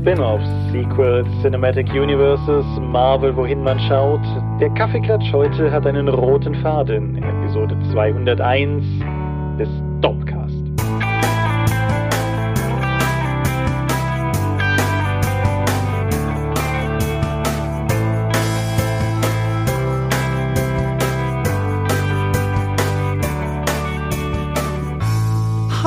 [0.00, 4.22] Spin-offs, Sequels, Cinematic Universes, Marvel, wohin man schaut.
[4.58, 7.22] Der Kaffeeklatsch heute hat einen roten Faden.
[7.22, 8.82] Episode 201
[9.58, 9.68] des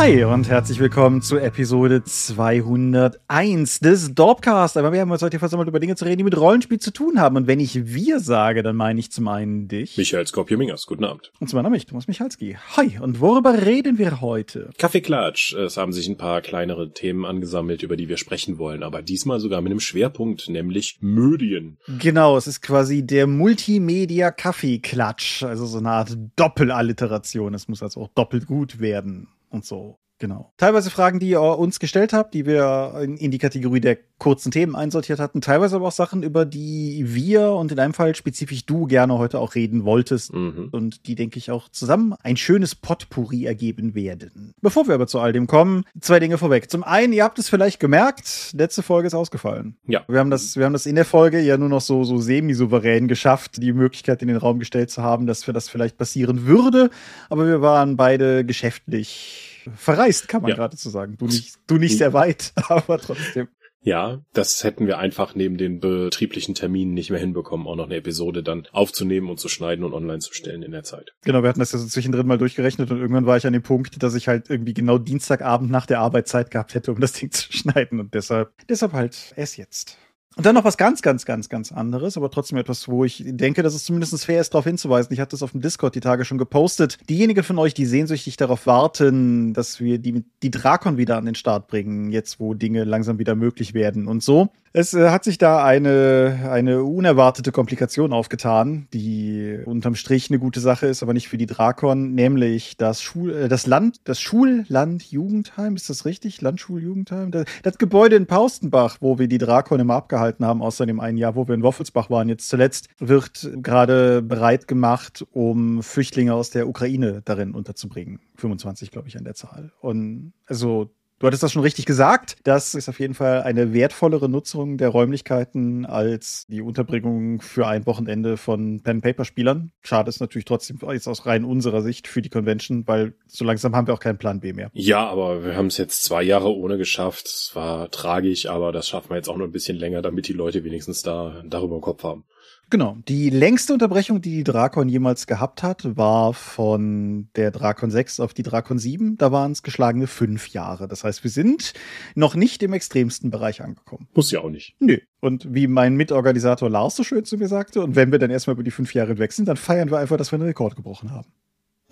[0.04, 4.76] Hi und herzlich willkommen zu Episode 201 des Dorpcast.
[4.76, 7.22] Aber wir haben uns heute versammelt, über Dinge zu reden, die mit Rollenspiel zu tun
[7.22, 7.38] haben.
[7.38, 9.98] Und wenn ich wir sage, dann meine ich zum einen dich.
[9.98, 11.32] Michael Skopje-Mingers, guten Abend.
[11.40, 12.58] Und zum anderen mich, Thomas Michalski.
[12.76, 14.72] Hi, und worüber reden wir heute?
[14.78, 15.54] Kaffeeklatsch.
[15.54, 19.40] Es haben sich ein paar kleinere Themen angesammelt, über die wir sprechen wollen, aber diesmal
[19.40, 21.78] sogar mit einem Schwerpunkt, nämlich Mödien.
[22.00, 27.54] Genau, es ist quasi der Multimedia-Kaffeeklatsch, also so eine Art Doppelalliteration.
[27.54, 30.00] Es muss also auch doppelt gut werden und so.
[30.20, 30.54] Genau.
[30.58, 34.76] Teilweise Fragen, die ihr uns gestellt habt, die wir in, die Kategorie der kurzen Themen
[34.76, 35.42] einsortiert hatten.
[35.42, 39.40] Teilweise aber auch Sachen, über die wir und in einem Fall spezifisch du gerne heute
[39.40, 40.34] auch reden wolltest.
[40.34, 40.70] Mhm.
[40.72, 44.54] Und die, denke ich, auch zusammen ein schönes Potpourri ergeben werden.
[44.62, 46.72] Bevor wir aber zu all dem kommen, zwei Dinge vorweg.
[46.72, 49.76] Zum einen, ihr habt es vielleicht gemerkt, letzte Folge ist ausgefallen.
[49.88, 50.04] Ja.
[50.08, 53.10] Wir haben das, wir haben das in der Folge ja nur noch so, so semi-souverän
[53.10, 56.92] geschafft, die Möglichkeit in den Raum gestellt zu haben, dass wir das vielleicht passieren würde.
[57.30, 60.56] Aber wir waren beide geschäftlich verreist, kann man ja.
[60.56, 61.16] gerade so sagen.
[61.18, 63.48] Du nicht, du nicht sehr weit, aber trotzdem.
[63.86, 67.98] Ja, das hätten wir einfach neben den betrieblichen Terminen nicht mehr hinbekommen, auch noch eine
[67.98, 71.14] Episode dann aufzunehmen und zu schneiden und online zu stellen in der Zeit.
[71.26, 73.62] Genau, wir hatten das ja so zwischendrin mal durchgerechnet und irgendwann war ich an dem
[73.62, 77.12] Punkt, dass ich halt irgendwie genau Dienstagabend nach der Arbeit Zeit gehabt hätte, um das
[77.12, 79.98] Ding zu schneiden und deshalb, deshalb halt erst jetzt.
[80.36, 83.62] Und dann noch was ganz, ganz, ganz, ganz anderes, aber trotzdem etwas, wo ich denke,
[83.62, 85.14] dass es zumindest fair ist, darauf hinzuweisen.
[85.14, 86.98] Ich hatte das auf dem Discord die Tage schon gepostet.
[87.08, 91.36] Diejenigen von euch, die sehnsüchtig darauf warten, dass wir die, die Drakon wieder an den
[91.36, 95.38] Start bringen, jetzt wo Dinge langsam wieder möglich werden und so, es äh, hat sich
[95.38, 101.30] da eine, eine unerwartete Komplikation aufgetan, die unterm Strich eine gute Sache ist, aber nicht
[101.30, 106.42] für die Drakon, nämlich das Schul, äh, das Land, das Schulland Jugendheim, ist das richtig?
[106.42, 107.30] Landschuljugendheim?
[107.30, 111.20] Das, das Gebäude in Paustenbach, wo wir die Drakon immer abgehalten haben, außer dem einen
[111.20, 116.50] Jahr, wo wir in Woffelsbach waren, jetzt zuletzt, wird gerade bereit gemacht, um Flüchtlinge aus
[116.50, 118.20] der Ukraine darin unterzubringen.
[118.38, 119.72] 25, glaube ich, an der Zahl.
[119.82, 120.90] Und also
[121.24, 122.36] Du hattest das schon richtig gesagt.
[122.44, 127.86] Das ist auf jeden Fall eine wertvollere Nutzung der Räumlichkeiten als die Unterbringung für ein
[127.86, 129.72] Wochenende von Pen-Paper-Spielern.
[129.84, 133.74] Schade ist natürlich trotzdem jetzt aus rein unserer Sicht für die Convention, weil so langsam
[133.74, 134.70] haben wir auch keinen Plan B mehr.
[134.74, 137.28] Ja, aber wir haben es jetzt zwei Jahre ohne geschafft.
[137.28, 140.34] Es war tragisch, aber das schaffen wir jetzt auch noch ein bisschen länger, damit die
[140.34, 142.26] Leute wenigstens da darüber im Kopf haben.
[142.74, 142.98] Genau.
[143.08, 148.34] Die längste Unterbrechung, die die Drakon jemals gehabt hat, war von der Drakon 6 auf
[148.34, 149.16] die Drakon 7.
[149.16, 150.88] Da waren es geschlagene fünf Jahre.
[150.88, 151.74] Das heißt, wir sind
[152.16, 154.08] noch nicht im extremsten Bereich angekommen.
[154.16, 154.76] Muss ja auch nicht.
[154.80, 154.98] Nö.
[155.20, 158.56] Und wie mein Mitorganisator Lars so schön zu mir sagte, und wenn wir dann erstmal
[158.56, 161.12] über die fünf Jahre hinweg sind, dann feiern wir einfach, dass wir einen Rekord gebrochen
[161.12, 161.28] haben.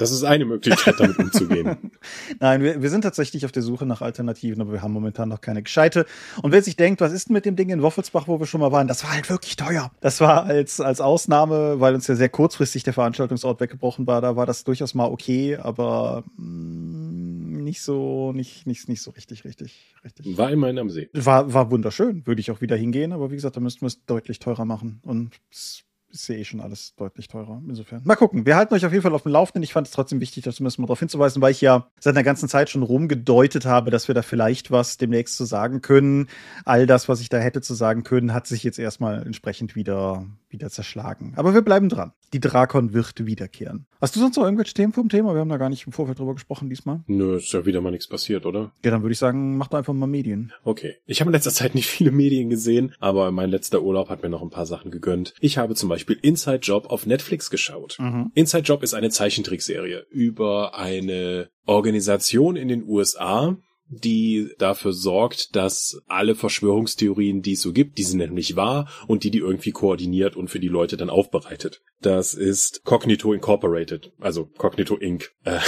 [0.02, 1.78] Das ist eine Möglichkeit, damit umzugehen.
[2.40, 5.42] Nein, wir, wir sind tatsächlich auf der Suche nach Alternativen, aber wir haben momentan noch
[5.42, 6.08] keine gescheite.
[6.42, 8.62] Und wer sich denkt, was ist denn mit dem Ding in Woffelsbach, wo wir schon
[8.62, 9.92] mal waren, das war halt wirklich teuer.
[10.02, 14.36] Das war als, als Ausnahme, weil uns ja sehr kurzfristig der Veranstaltungsort weggebrochen war, da
[14.36, 19.46] war das durchaus mal okay, aber mh, mm, nicht so, nicht, nicht, nicht so richtig,
[19.46, 20.36] richtig, richtig.
[20.36, 21.10] War immerhin am See.
[21.14, 24.04] War, war wunderschön, würde ich auch wieder hingehen, aber wie gesagt, da müssten wir es
[24.06, 25.00] deutlich teurer machen.
[25.04, 25.86] Und ist
[26.28, 27.62] ja eh schon alles deutlich teurer.
[27.68, 28.02] Insofern.
[28.04, 28.46] Mal gucken.
[28.46, 29.64] Wir halten euch auf jeden Fall auf dem Laufenden.
[29.64, 32.24] Ich fand es trotzdem wichtig, das zumindest mal darauf hinzuweisen, weil ich ja seit einer
[32.24, 36.28] ganzen Zeit schon rumgedeutet habe, dass wir da vielleicht was demnächst zu sagen können.
[36.66, 40.26] All das, was ich da hätte zu sagen können, hat sich jetzt erstmal entsprechend wieder,
[40.50, 41.34] wieder zerschlagen.
[41.36, 42.14] Aber wir bleiben dran.
[42.34, 43.86] Die Drakon wird wiederkehren.
[44.00, 45.34] Hast du sonst noch irgendwelche Themen vom Thema?
[45.34, 47.02] Wir haben da gar nicht im Vorfeld drüber gesprochen diesmal.
[47.08, 48.72] Nö, ist ja wieder mal nichts passiert, oder?
[48.84, 50.54] Ja, dann würde ich sagen, mach doch einfach mal Medien.
[50.64, 50.96] Okay.
[51.06, 54.30] Ich habe in letzter Zeit nicht viele Medien gesehen, aber mein letzter Urlaub hat mir
[54.30, 55.34] noch ein paar Sachen gegönnt.
[55.40, 57.98] Ich habe zum Beispiel Inside Job Job auf Netflix geschaut.
[58.00, 58.32] Mhm.
[58.34, 63.58] Inside Job ist eine Zeichentrickserie über eine Organisation in den USA,
[63.92, 69.26] die dafür sorgt, dass alle Verschwörungstheorien, die es so gibt, die sind nämlich wahr und
[69.26, 71.82] die die irgendwie koordiniert und für die Leute dann aufbereitet.
[72.02, 75.60] Das ist Cognito Incorporated, also Cognito Inc., äh,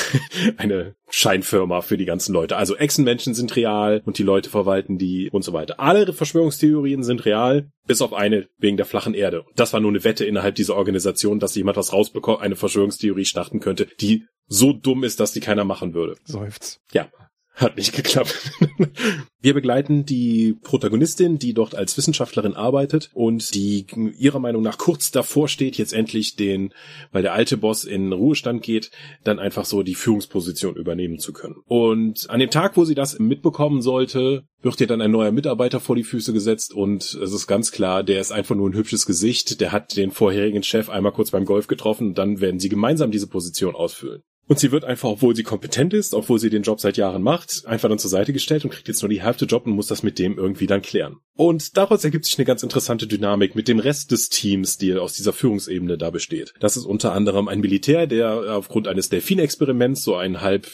[0.58, 2.56] eine Scheinfirma für die ganzen Leute.
[2.56, 5.80] Also Echsenmenschen sind real und die Leute verwalten die und so weiter.
[5.80, 9.46] Alle Verschwörungstheorien sind real, bis auf eine wegen der flachen Erde.
[9.56, 13.60] Das war nur eine Wette innerhalb dieser Organisation, dass jemand was rausbekommt, eine Verschwörungstheorie starten
[13.60, 16.16] könnte, die so dumm ist, dass die keiner machen würde.
[16.26, 16.80] Seufz.
[16.94, 17.10] Ja,
[17.56, 18.52] Hat nicht geklappt.
[19.40, 23.86] Wir begleiten die Protagonistin, die dort als Wissenschaftlerin arbeitet und die
[24.18, 26.74] ihrer Meinung nach kurz davor steht, jetzt endlich den,
[27.12, 28.90] weil der alte Boss in Ruhestand geht,
[29.24, 31.58] dann einfach so die Führungsposition übernehmen zu können.
[31.66, 35.80] Und an dem Tag, wo sie das mitbekommen sollte, wird ihr dann ein neuer Mitarbeiter
[35.80, 39.06] vor die Füße gesetzt und es ist ganz klar, der ist einfach nur ein hübsches
[39.06, 42.70] Gesicht, der hat den vorherigen Chef einmal kurz beim Golf getroffen und dann werden sie
[42.70, 44.24] gemeinsam diese Position ausfüllen.
[44.48, 47.66] Und sie wird einfach, obwohl sie kompetent ist, obwohl sie den Job seit Jahren macht,
[47.66, 50.04] einfach dann zur Seite gestellt und kriegt jetzt nur die Hälfte Job und muss das
[50.04, 51.18] mit dem irgendwie dann klären.
[51.36, 55.14] Und daraus ergibt sich eine ganz interessante Dynamik mit dem Rest des Teams, die aus
[55.14, 56.54] dieser Führungsebene da besteht.
[56.60, 60.68] Das ist unter anderem ein Militär, der aufgrund eines Delfin-Experiments so ein halb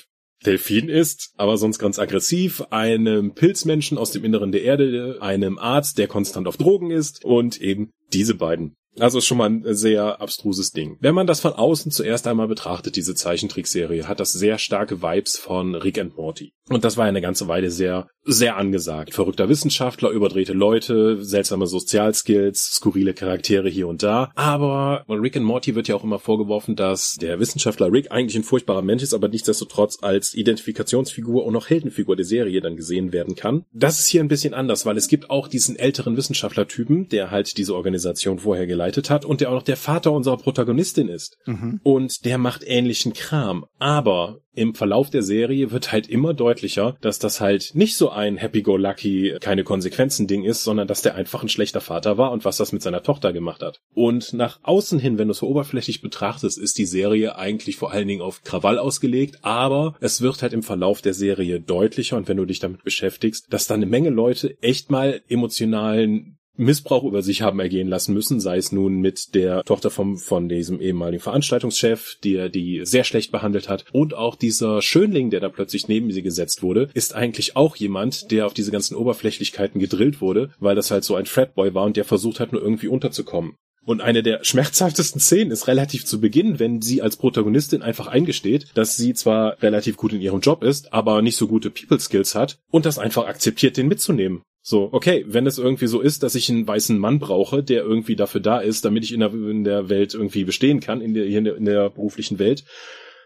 [0.45, 5.97] Delfin ist, aber sonst ganz aggressiv, einem Pilzmenschen aus dem Inneren der Erde, einem Arzt,
[5.97, 8.75] der konstant auf Drogen ist und eben diese beiden.
[8.97, 10.97] Also ist schon mal ein sehr abstruses Ding.
[10.99, 15.37] Wenn man das von außen zuerst einmal betrachtet, diese Zeichentrickserie, hat das sehr starke Vibes
[15.37, 16.53] von Rick and Morty.
[16.69, 19.15] Und das war eine ganze Weile sehr, sehr angesagt.
[19.15, 24.31] Verrückter Wissenschaftler, überdrehte Leute, seltsame Sozialskills, skurrile Charaktere hier und da.
[24.35, 28.43] Aber Rick and Morty wird ja auch immer vorgeworfen, dass der Wissenschaftler Rick eigentlich ein
[28.43, 33.35] furchtbarer Mensch ist, aber nichtsdestotrotz als Identifikationsfigur und auch Heldenfigur der Serie dann gesehen werden
[33.35, 33.65] kann.
[33.73, 37.57] Das ist hier ein bisschen anders, weil es gibt auch diesen älteren Wissenschaftlertypen, der halt
[37.57, 41.37] diese Organisation vorher hat und der auch noch der Vater unserer Protagonistin ist.
[41.45, 41.79] Mhm.
[41.83, 43.65] Und der macht ähnlichen Kram.
[43.77, 48.35] Aber im Verlauf der Serie wird halt immer deutlicher, dass das halt nicht so ein
[48.35, 52.73] Happy-Go-Lucky, keine Konsequenzen-Ding ist, sondern dass der einfach ein schlechter Vater war und was das
[52.73, 53.79] mit seiner Tochter gemacht hat.
[53.93, 57.91] Und nach außen hin, wenn du es so oberflächlich betrachtest, ist die Serie eigentlich vor
[57.91, 62.27] allen Dingen auf Krawall ausgelegt, aber es wird halt im Verlauf der Serie deutlicher und
[62.27, 67.21] wenn du dich damit beschäftigst, dass da eine Menge Leute echt mal emotionalen Missbrauch über
[67.21, 71.23] sich haben ergehen lassen müssen, sei es nun mit der Tochter vom, von diesem ehemaligen
[71.23, 76.11] Veranstaltungschef, der die sehr schlecht behandelt hat, und auch dieser Schönling, der da plötzlich neben
[76.11, 80.75] sie gesetzt wurde, ist eigentlich auch jemand, der auf diese ganzen Oberflächlichkeiten gedrillt wurde, weil
[80.75, 83.55] das halt so ein Fratboy war und der versucht hat, nur irgendwie unterzukommen.
[83.85, 88.67] Und eine der schmerzhaftesten Szenen ist relativ zu Beginn, wenn sie als Protagonistin einfach eingesteht,
[88.75, 92.35] dass sie zwar relativ gut in ihrem Job ist, aber nicht so gute People Skills
[92.35, 94.43] hat und das einfach akzeptiert, den mitzunehmen.
[94.69, 98.15] So, okay, wenn es irgendwie so ist, dass ich einen weißen Mann brauche, der irgendwie
[98.15, 101.25] dafür da ist, damit ich in der, in der Welt irgendwie bestehen kann, in der,
[101.25, 102.65] in der, in der beruflichen Welt,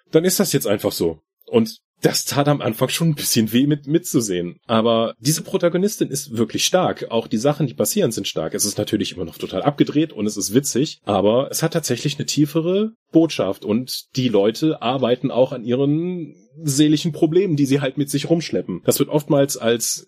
[0.09, 1.19] dann ist das jetzt einfach so.
[1.45, 4.55] Und das tat am Anfang schon ein bisschen weh mit mitzusehen.
[4.67, 7.11] Aber diese Protagonistin ist wirklich stark.
[7.11, 8.53] Auch die Sachen, die passieren, sind stark.
[8.53, 12.17] Es ist natürlich immer noch total abgedreht und es ist witzig, aber es hat tatsächlich
[12.17, 17.97] eine tiefere Botschaft und die Leute arbeiten auch an ihren seelischen Problemen, die sie halt
[17.97, 18.81] mit sich rumschleppen.
[18.85, 20.07] Das wird oftmals als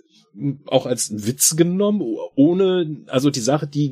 [0.67, 2.01] auch als Witz genommen,
[2.35, 3.91] ohne, also die Sache, die,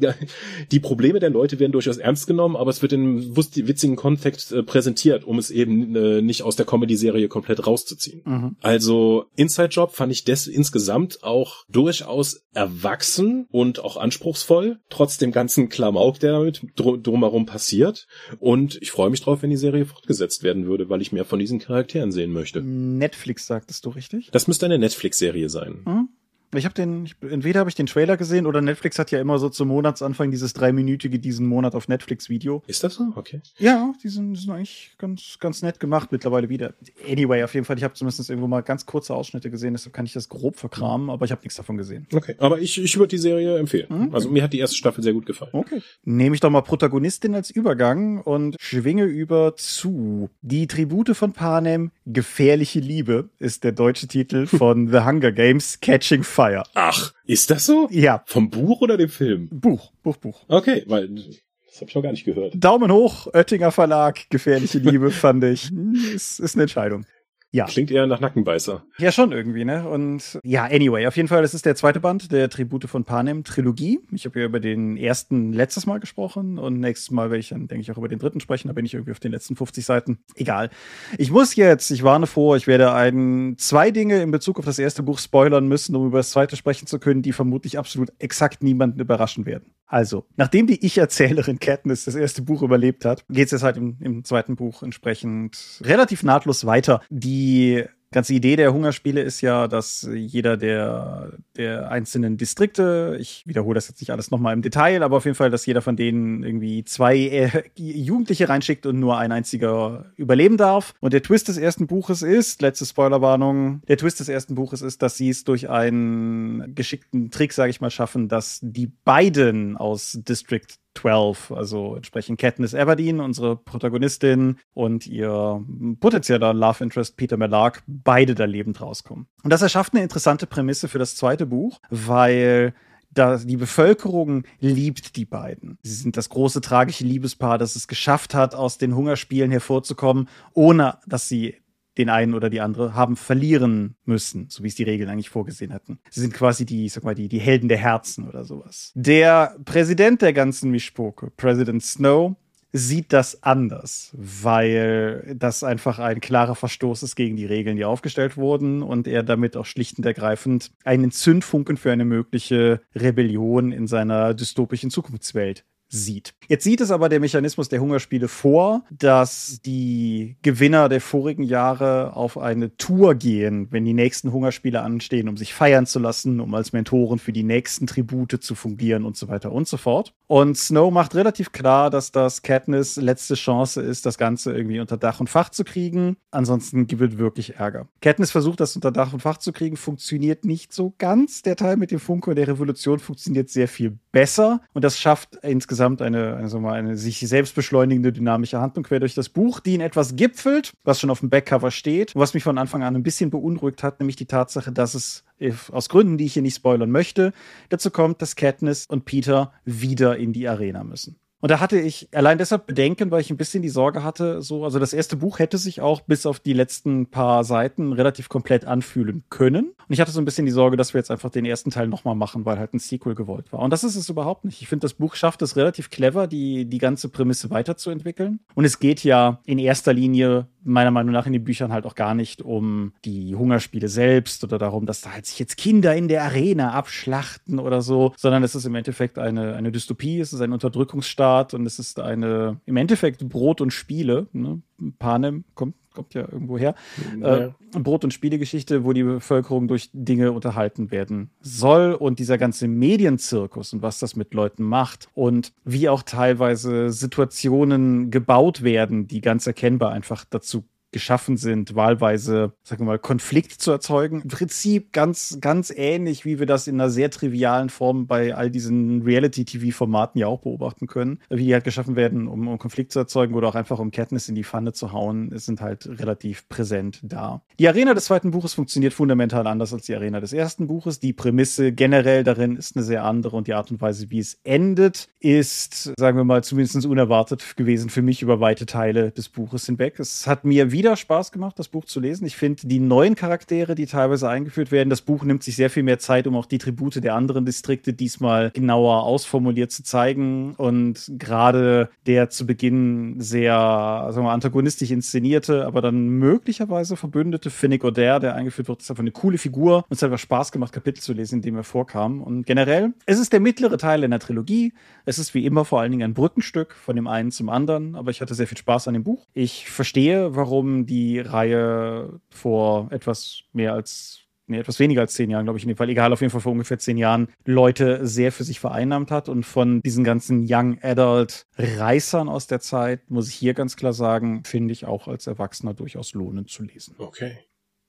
[0.71, 4.51] die Probleme der Leute werden durchaus ernst genommen, aber es wird in einem witzigen Kontext
[4.51, 8.21] äh, präsentiert, um es eben äh, nicht aus der Comedy-Serie komplett rauszuziehen.
[8.25, 8.57] Mhm.
[8.61, 15.31] Also Inside Job fand ich das insgesamt auch durchaus erwachsen und auch anspruchsvoll, trotz dem
[15.31, 18.07] ganzen Klamauk, der damit dr drumherum passiert.
[18.39, 21.39] Und ich freue mich drauf, wenn die Serie fortgesetzt werden würde, weil ich mehr von
[21.39, 22.61] diesen Charakteren sehen möchte.
[22.61, 24.29] Netflix sagtest du richtig?
[24.31, 25.81] Das müsste eine Netflix-Serie sein.
[25.85, 26.09] Mhm.
[26.53, 29.39] Ich habe den, ich, entweder habe ich den Trailer gesehen oder Netflix hat ja immer
[29.39, 32.63] so zum Monatsanfang dieses dreiminütige diesen Monat auf Netflix Video.
[32.67, 33.11] Ist das so?
[33.15, 33.41] Okay.
[33.57, 36.73] Ja, die sind, die sind eigentlich ganz, ganz nett gemacht mittlerweile wieder.
[37.09, 40.05] Anyway, auf jeden Fall, ich habe zumindest irgendwo mal ganz kurze Ausschnitte gesehen, deshalb kann
[40.05, 42.07] ich das grob verkramen, aber ich habe nichts davon gesehen.
[42.13, 43.87] Okay, aber ich, ich würde die Serie empfehlen.
[43.89, 44.15] Mhm.
[44.15, 45.51] Also mir hat die erste Staffel sehr gut gefallen.
[45.53, 45.81] Okay.
[46.03, 51.91] Nehme ich doch mal Protagonistin als Übergang und schwinge über zu Die Tribute von Panem,
[52.05, 56.42] Gefährliche Liebe ist der deutsche Titel von The Hunger Games Catching Fire.
[56.43, 56.63] Fire.
[56.73, 57.87] Ach, ist das so?
[57.91, 58.23] Ja.
[58.25, 59.47] Vom Buch oder dem Film?
[59.51, 60.43] Buch, Buch, Buch.
[60.47, 62.53] Okay, weil das habe ich noch gar nicht gehört.
[62.55, 65.71] Daumen hoch, Oettinger Verlag, gefährliche Liebe, fand ich.
[66.13, 67.05] Ist, ist eine Entscheidung.
[67.53, 67.65] Ja.
[67.65, 68.83] Klingt eher nach Nackenbeißer.
[68.97, 69.87] Ja, schon irgendwie, ne?
[69.87, 73.43] Und ja, anyway, auf jeden Fall, das ist der zweite Band der Tribute von Panem
[73.43, 73.99] Trilogie.
[74.11, 77.67] Ich habe ja über den ersten letztes Mal gesprochen und nächstes Mal werde ich dann,
[77.67, 78.69] denke ich, auch über den dritten sprechen.
[78.69, 80.17] Da bin ich irgendwie auf den letzten 50 Seiten.
[80.33, 80.71] Egal.
[81.19, 84.79] Ich muss jetzt, ich warne vor, ich werde ein, zwei Dinge in Bezug auf das
[84.79, 88.63] erste Buch spoilern müssen, um über das zweite sprechen zu können, die vermutlich absolut exakt
[88.63, 89.75] niemanden überraschen werden.
[89.93, 93.97] Also, nachdem die Ich-Erzählerin Katniss das erste Buch überlebt hat, geht es jetzt halt im,
[93.99, 97.03] im zweiten Buch entsprechend relativ nahtlos weiter.
[97.11, 103.75] Die ganze Idee der Hungerspiele ist ja, dass jeder der, der einzelnen Distrikte, ich wiederhole
[103.75, 106.43] das jetzt nicht alles nochmal im Detail, aber auf jeden Fall, dass jeder von denen
[106.43, 110.93] irgendwie zwei äh, Jugendliche reinschickt und nur ein einziger überleben darf.
[111.01, 115.01] Und der Twist des ersten Buches ist, letzte Spoilerwarnung, der Twist des ersten Buches ist,
[115.01, 120.17] dass sie es durch einen geschickten Trick, sage ich mal, schaffen, dass die beiden aus
[120.21, 125.63] District 12, also entsprechend Katniss Everdeen, unsere Protagonistin und ihr
[125.99, 129.27] potenzieller Love Interest Peter Mellark, beide da lebend rauskommen.
[129.43, 132.73] Und das erschafft eine interessante Prämisse für das zweite Buch, weil
[133.13, 135.77] da die Bevölkerung liebt die beiden.
[135.83, 140.97] Sie sind das große tragische Liebespaar, das es geschafft hat, aus den Hungerspielen hervorzukommen, ohne
[141.05, 141.55] dass sie
[141.97, 145.73] den einen oder die andere haben verlieren müssen, so wie es die Regeln eigentlich vorgesehen
[145.73, 145.99] hatten.
[146.09, 148.91] Sie sind quasi die, ich sag mal, die, die Helden der Herzen oder sowas.
[148.95, 152.35] Der Präsident der ganzen Mischpoke, President Snow,
[152.75, 158.35] sieht das anders, weil das einfach ein klarer Verstoß ist gegen die Regeln, die aufgestellt
[158.35, 163.85] wurden und er damit auch schlicht und ergreifend einen Zündfunken für eine mögliche Rebellion in
[163.85, 166.33] seiner dystopischen Zukunftswelt sieht.
[166.47, 172.15] Jetzt sieht es aber der Mechanismus der Hungerspiele vor, dass die Gewinner der vorigen Jahre
[172.15, 176.53] auf eine Tour gehen, wenn die nächsten Hungerspiele anstehen, um sich feiern zu lassen, um
[176.55, 180.13] als Mentoren für die nächsten Tribute zu fungieren und so weiter und so fort.
[180.27, 184.97] Und Snow macht relativ klar, dass das Katniss letzte Chance ist, das Ganze irgendwie unter
[184.97, 186.17] Dach und Fach zu kriegen.
[186.31, 187.87] Ansonsten gibt es wirklich Ärger.
[188.01, 191.43] Katniss versucht, das unter Dach und Fach zu kriegen, funktioniert nicht so ganz.
[191.43, 195.82] Der Teil mit dem Funke der Revolution funktioniert sehr viel besser und das schafft insgesamt
[195.85, 199.81] eine, also mal eine sich selbst beschleunigende dynamische Handlung quer durch das Buch, die in
[199.81, 203.29] etwas gipfelt, was schon auf dem Backcover steht, was mich von Anfang an ein bisschen
[203.29, 205.23] beunruhigt hat, nämlich die Tatsache, dass es
[205.71, 207.33] aus Gründen, die ich hier nicht spoilern möchte,
[207.69, 211.17] dazu kommt, dass Katniss und Peter wieder in die Arena müssen.
[211.43, 214.63] Und da hatte ich allein deshalb Bedenken, weil ich ein bisschen die Sorge hatte, so,
[214.63, 218.63] also das erste Buch hätte sich auch bis auf die letzten paar Seiten relativ komplett
[218.63, 219.65] anfühlen können.
[219.65, 221.89] Und ich hatte so ein bisschen die Sorge, dass wir jetzt einfach den ersten Teil
[221.89, 223.59] nochmal machen, weil halt ein Sequel gewollt war.
[223.59, 224.61] Und das ist es überhaupt nicht.
[224.61, 228.39] Ich finde, das Buch schafft es relativ clever, die, die ganze Prämisse weiterzuentwickeln.
[228.55, 231.95] Und es geht ja in erster Linie meiner Meinung nach in den Büchern halt auch
[231.95, 236.07] gar nicht um die Hungerspiele selbst oder darum, dass da halt sich jetzt Kinder in
[236.07, 240.39] der Arena abschlachten oder so, sondern es ist im Endeffekt eine, eine Dystopie, es ist
[240.39, 244.27] ein Unterdrückungsstaat und es ist eine, im Endeffekt Brot und Spiele.
[244.33, 244.61] Ne?
[244.99, 246.75] Panem kommt kommt ja irgendwo her.
[247.21, 247.37] Ja.
[247.37, 252.67] Äh, Brot- und Spielegeschichte, wo die Bevölkerung durch Dinge unterhalten werden soll und dieser ganze
[252.67, 259.21] Medienzirkus und was das mit Leuten macht und wie auch teilweise Situationen gebaut werden, die
[259.21, 260.63] ganz erkennbar einfach dazu
[260.93, 264.21] geschaffen sind, wahlweise, sagen wir mal, Konflikt zu erzeugen.
[264.21, 268.49] Im Prinzip ganz, ganz ähnlich, wie wir das in einer sehr trivialen Form bei all
[268.49, 272.99] diesen Reality-TV-Formaten ja auch beobachten können, wie die halt geschaffen werden, um, um Konflikt zu
[272.99, 276.99] erzeugen oder auch einfach um Kenntnis in die Pfanne zu hauen, sind halt relativ präsent
[277.03, 277.41] da.
[277.59, 280.99] Die Arena des zweiten Buches funktioniert fundamental anders als die Arena des ersten Buches.
[280.99, 284.39] Die Prämisse generell darin ist eine sehr andere und die Art und Weise, wie es
[284.43, 289.65] endet, ist, sagen wir mal, zumindest unerwartet gewesen für mich über weite Teile des Buches
[289.65, 289.99] hinweg.
[289.99, 292.25] Es hat mir wieder wieder Spaß gemacht, das Buch zu lesen.
[292.25, 295.83] Ich finde die neuen Charaktere, die teilweise eingeführt werden, das Buch nimmt sich sehr viel
[295.83, 300.55] mehr Zeit, um auch die Tribute der anderen Distrikte diesmal genauer ausformuliert zu zeigen.
[300.55, 307.85] Und gerade der zu Beginn sehr sagen wir, antagonistisch inszenierte, aber dann möglicherweise verbündete Finnick
[307.85, 309.85] Oder, der eingeführt wird, ist einfach eine coole Figur.
[309.89, 312.21] Und es hat einfach Spaß gemacht, Kapitel zu lesen, in dem er vorkam.
[312.21, 314.73] Und generell, es ist der mittlere Teil einer Trilogie.
[315.05, 318.11] Es ist wie immer vor allen Dingen ein Brückenstück von dem einen zum anderen, aber
[318.11, 319.25] ich hatte sehr viel Spaß an dem Buch.
[319.33, 325.45] Ich verstehe, warum die Reihe vor etwas mehr als nee, etwas weniger als zehn Jahren,
[325.45, 328.31] glaube ich, in dem Fall, egal, auf jeden Fall vor ungefähr zehn Jahren, Leute sehr
[328.31, 329.29] für sich vereinnahmt hat.
[329.29, 333.93] Und von diesen ganzen Young Adult Reißern aus der Zeit, muss ich hier ganz klar
[333.93, 336.95] sagen, finde ich auch als Erwachsener durchaus lohnend zu lesen.
[336.97, 337.37] Okay.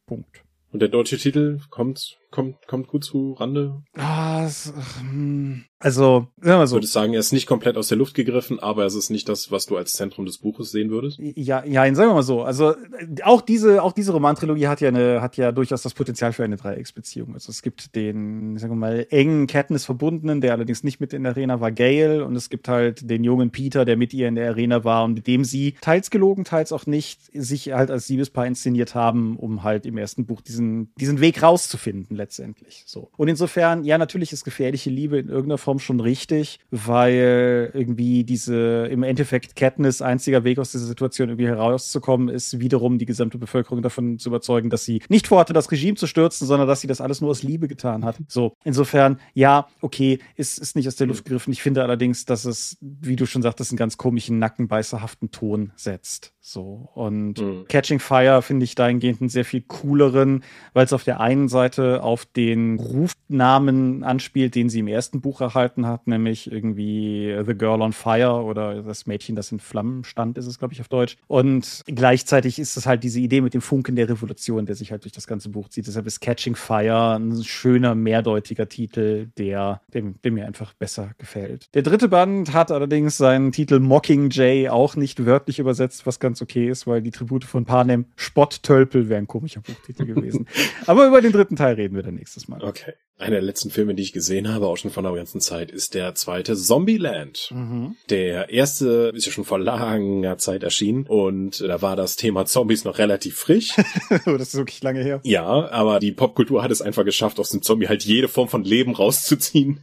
[0.07, 0.45] Punkt.
[0.75, 3.85] Und der deutsche Titel kommt, kommt, kommt gut zu Rande?
[3.97, 5.67] Ah, es, hm.
[5.85, 6.77] Also, sagen wir so.
[6.77, 9.29] Ich würde sagen, er ist nicht komplett aus der Luft gegriffen, aber es ist nicht
[9.29, 11.19] das, was du als Zentrum des Buches sehen würdest.
[11.19, 12.43] Ja, ja, sagen wir mal so.
[12.43, 12.75] Also
[13.23, 16.57] auch diese, auch diese Romantrilogie hat ja eine, hat ja durchaus das Potenzial für eine
[16.57, 17.35] Dreiecksbeziehung.
[17.35, 21.25] Also es gibt den, sagen wir mal, engen Katniss verbundenen, der allerdings nicht mit in
[21.25, 24.37] der Arena war, Gale, und es gibt halt den jungen Peter, der mit ihr in
[24.37, 28.09] der Arena war und mit dem sie teils gelogen, teils auch nicht sich halt als
[28.09, 30.64] Liebespaar inszeniert haben, um halt im ersten Buch diesen,
[30.99, 32.85] diesen Weg rauszufinden letztendlich.
[32.87, 33.11] So.
[33.17, 38.23] Und insofern, ja, natürlich ist gefährliche Liebe in irgendeiner Form Form schon richtig, weil irgendwie
[38.25, 43.39] diese im Endeffekt Katniss einziger Weg aus dieser Situation irgendwie herauszukommen ist, wiederum die gesamte
[43.39, 46.87] Bevölkerung davon zu überzeugen, dass sie nicht vorhatte, das Regime zu stürzen, sondern dass sie
[46.87, 48.17] das alles nur aus Liebe getan hat.
[48.29, 51.53] So, insofern, ja, okay, ist, ist nicht aus der Luft gegriffen.
[51.53, 56.34] Ich finde allerdings, dass es, wie du schon sagtest, einen ganz komischen, nackenbeißerhaften Ton setzt.
[56.47, 56.91] So.
[56.93, 57.65] Und mhm.
[57.69, 62.03] Catching Fire finde ich dahingehend einen sehr viel cooleren, weil es auf der einen Seite
[62.03, 67.81] auf den Rufnamen anspielt, den sie im ersten Buch erhalten hat, nämlich irgendwie The Girl
[67.81, 71.17] on Fire oder das Mädchen, das in Flammen stand, ist es, glaube ich, auf Deutsch.
[71.29, 75.05] Und gleichzeitig ist es halt diese Idee mit dem Funken der Revolution, der sich halt
[75.05, 75.87] durch das ganze Buch zieht.
[75.87, 81.69] Deshalb ist Catching Fire ein schöner, mehrdeutiger Titel, der, dem, dem mir einfach besser gefällt.
[81.73, 86.43] Der dritte Band hat allerdings seinen Titel Mockingjay auch nicht wörtlich übersetzt, was ganz ganz
[86.43, 90.49] okay ist, weil die Tribute von Panem Spotttölpel wäre ein komischer Buchtitel gewesen.
[90.87, 92.61] Aber über den dritten Teil reden wir dann nächstes Mal.
[92.61, 92.95] Okay.
[93.17, 95.95] Einer der letzten Filme, die ich gesehen habe, auch schon von der ganzen Zeit, ist
[95.95, 97.51] der zweite Zombieland.
[97.55, 97.95] Mhm.
[98.11, 102.85] Der erste ist ja schon vor langer Zeit erschienen und da war das Thema Zombies
[102.85, 103.71] noch relativ frisch.
[104.25, 105.21] das ist wirklich lange her.
[105.23, 108.65] Ja, aber die Popkultur hat es einfach geschafft, aus dem Zombie halt jede Form von
[108.65, 109.79] Leben rauszuziehen,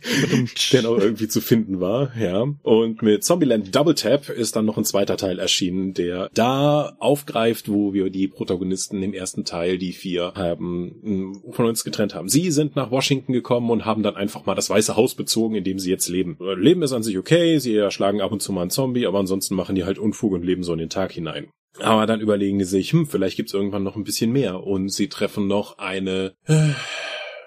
[0.73, 2.11] der noch irgendwie zu finden war.
[2.17, 2.45] Ja.
[2.63, 7.69] Und mit Zombieland Double Tap ist dann noch ein zweiter Teil erschienen, der da aufgreift,
[7.69, 12.27] wo wir die Protagonisten im ersten Teil, die vier, haben, von uns getrennt haben.
[12.27, 15.55] Sie sind nach Washington Washington gekommen und haben dann einfach mal das Weiße Haus bezogen,
[15.55, 16.37] in dem sie jetzt leben.
[16.57, 19.55] Leben ist an sich okay, sie erschlagen ab und zu mal einen Zombie, aber ansonsten
[19.55, 21.49] machen die halt Unfug und leben so in den Tag hinein.
[21.79, 24.63] Aber dann überlegen die sich, hm, vielleicht gibt's irgendwann noch ein bisschen mehr.
[24.63, 26.71] Und sie treffen noch eine äh,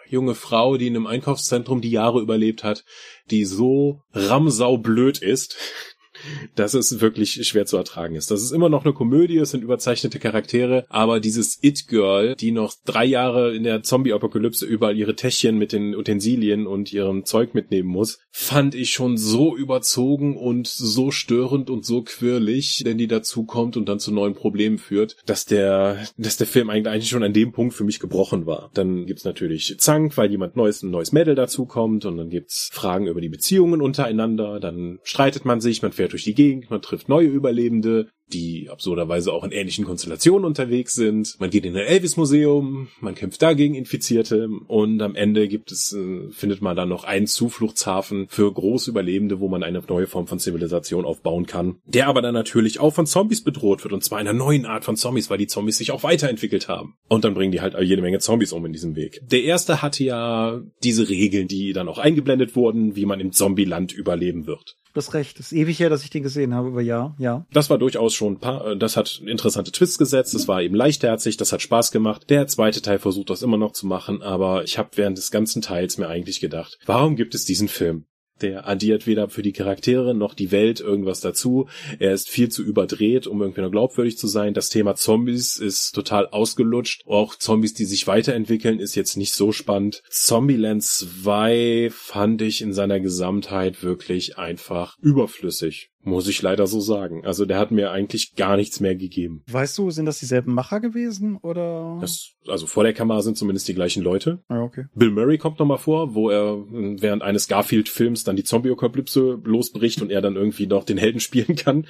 [0.09, 2.85] junge Frau, die in einem Einkaufszentrum die Jahre überlebt hat,
[3.31, 5.57] die so ramsaublöd ist,
[6.55, 8.31] dass es wirklich schwer zu ertragen ist.
[8.31, 12.75] Das ist immer noch eine Komödie, es sind überzeichnete Charaktere, aber dieses It-Girl, die noch
[12.85, 17.89] drei Jahre in der Zombie-Apokalypse überall ihre Täschchen mit den Utensilien und ihrem Zeug mitnehmen
[17.89, 23.45] muss, fand ich schon so überzogen und so störend und so quirlig, denn die dazu
[23.45, 27.33] kommt und dann zu neuen Problemen führt, dass der, dass der Film eigentlich schon an
[27.33, 28.71] dem Punkt für mich gebrochen war.
[28.75, 32.71] Dann gibt's natürlich Zank, weil jemand Neues, ein neues Mädel dazu kommt und dann gibt's
[32.73, 36.81] Fragen über die Beziehungen untereinander, dann streitet man sich, man fährt durch die Gegend, man
[36.81, 41.35] trifft neue Überlebende, die absurderweise auch in ähnlichen Konstellationen unterwegs sind.
[41.41, 46.31] Man geht in ein Elvis-Museum, man kämpft dagegen Infizierte und am Ende gibt es, äh,
[46.31, 51.05] findet man dann noch einen Zufluchtshafen für Großüberlebende, wo man eine neue Form von Zivilisation
[51.05, 54.67] aufbauen kann, der aber dann natürlich auch von Zombies bedroht wird und zwar einer neuen
[54.67, 56.95] Art von Zombies, weil die Zombies sich auch weiterentwickelt haben.
[57.09, 59.21] Und dann bringen die halt jede Menge Zombies um in diesem Weg.
[59.31, 63.93] Der erste hatte ja diese Regeln, die dann auch eingeblendet wurden, wie man im Zombieland
[63.93, 64.77] überleben wird.
[64.95, 65.39] Das recht.
[65.41, 67.45] Das ist ewig her, dass ich den gesehen habe, aber ja, ja.
[67.53, 70.77] Das war durchaus schon ein paar, äh, das hat interessante Twists gesetzt, das war eben
[70.77, 72.31] leichtherzig, das hat Spaß gemacht.
[72.31, 75.63] Der zweite Teil versucht das immer noch zu machen, aber ich habe während des ganzen
[75.63, 78.07] Teils mir eigentlich gedacht, warum gibt es diesen Film?
[78.41, 81.69] Der addiert weder für die Charaktere noch die Welt irgendwas dazu.
[81.99, 84.55] Er ist viel zu überdreht, um irgendwie noch glaubwürdig zu sein.
[84.55, 87.03] Das Thema Zombies ist total ausgelutscht.
[87.07, 90.03] Auch Zombies, die sich weiterentwickeln, ist jetzt nicht so spannend.
[90.11, 95.91] Zombieland 2 fand ich in seiner Gesamtheit wirklich einfach überflüssig.
[96.05, 97.25] Muss ich leider so sagen.
[97.25, 99.43] Also der hat mir eigentlich gar nichts mehr gegeben.
[99.51, 101.99] Weißt du, sind das dieselben Macher gewesen oder?
[102.01, 104.43] Das, also vor der Kamera sind zumindest die gleichen Leute.
[104.49, 104.87] Ah, okay.
[104.95, 110.11] Bill Murray kommt nochmal vor, wo er während eines Garfield-Films dann die Zombie-Apokalypse losbricht und
[110.11, 111.87] er dann irgendwie noch den Helden spielen kann.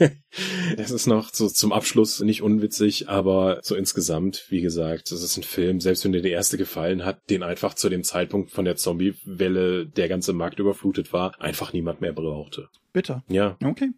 [0.76, 5.36] das ist noch so zum Abschluss nicht unwitzig, aber so insgesamt, wie gesagt, das ist
[5.36, 8.64] ein Film, selbst wenn dir der erste gefallen hat, den einfach zu dem Zeitpunkt von
[8.64, 12.68] der Zombie-Welle der ganze Markt überflutet war, einfach niemand mehr brauchte.
[12.92, 13.22] Bitte.
[13.28, 13.56] Ja.
[13.62, 13.90] Okay.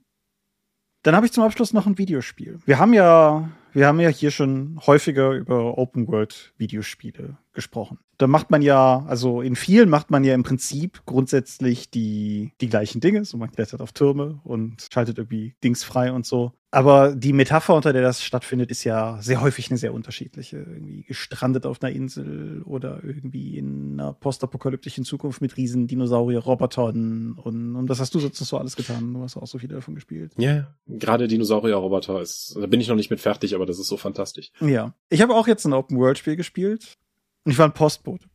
[1.02, 2.60] Dann habe ich zum Abschluss noch ein Videospiel.
[2.64, 7.98] Wir haben ja, wir haben ja hier schon häufiger über Open World Videospiele gesprochen.
[8.18, 12.68] Da macht man ja, also in vielen macht man ja im Prinzip grundsätzlich die, die
[12.68, 13.24] gleichen Dinge.
[13.24, 16.52] So man klettert auf Türme und schaltet irgendwie Dings frei und so.
[16.74, 20.56] Aber die Metapher, unter der das stattfindet, ist ja sehr häufig eine sehr unterschiedliche.
[20.56, 27.32] Irgendwie gestrandet auf einer Insel oder irgendwie in einer postapokalyptischen Zukunft mit riesen Dinosaurier-Robotern.
[27.32, 29.12] Und, und was hast du sonst so alles getan?
[29.12, 30.32] Du hast auch so viele davon gespielt.
[30.38, 33.88] Ja, yeah, gerade Dinosaurier-Roboter ist, da bin ich noch nicht mit fertig, aber das ist
[33.88, 34.50] so fantastisch.
[34.60, 34.94] Ja.
[35.08, 36.98] Ich habe auch jetzt ein Open-World-Spiel gespielt.
[37.44, 38.26] Und ich war ein Postbote.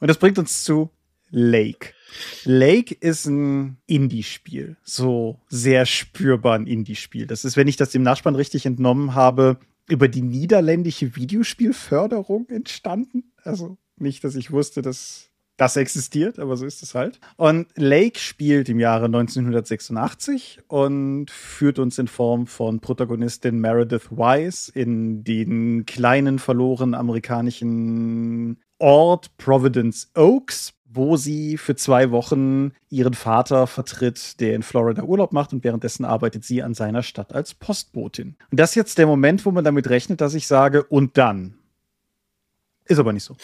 [0.00, 0.90] Und das bringt uns zu
[1.30, 1.92] Lake.
[2.44, 4.76] Lake ist ein Indie-Spiel.
[4.84, 7.26] So sehr spürbar ein Indie-Spiel.
[7.26, 13.32] Das ist, wenn ich das dem Nachspann richtig entnommen habe, über die niederländische Videospielförderung entstanden.
[13.42, 17.18] Also nicht, dass ich wusste, dass das existiert, aber so ist es halt.
[17.36, 24.70] Und Lake spielt im Jahre 1986 und führt uns in Form von Protagonistin Meredith Wise
[24.74, 33.66] in den kleinen, verlorenen amerikanischen Ort Providence Oaks, wo sie für zwei Wochen ihren Vater
[33.66, 38.36] vertritt, der in Florida Urlaub macht und währenddessen arbeitet sie an seiner Stadt als Postbotin.
[38.50, 41.58] Und das ist jetzt der Moment, wo man damit rechnet, dass ich sage, und dann.
[42.84, 43.36] Ist aber nicht so.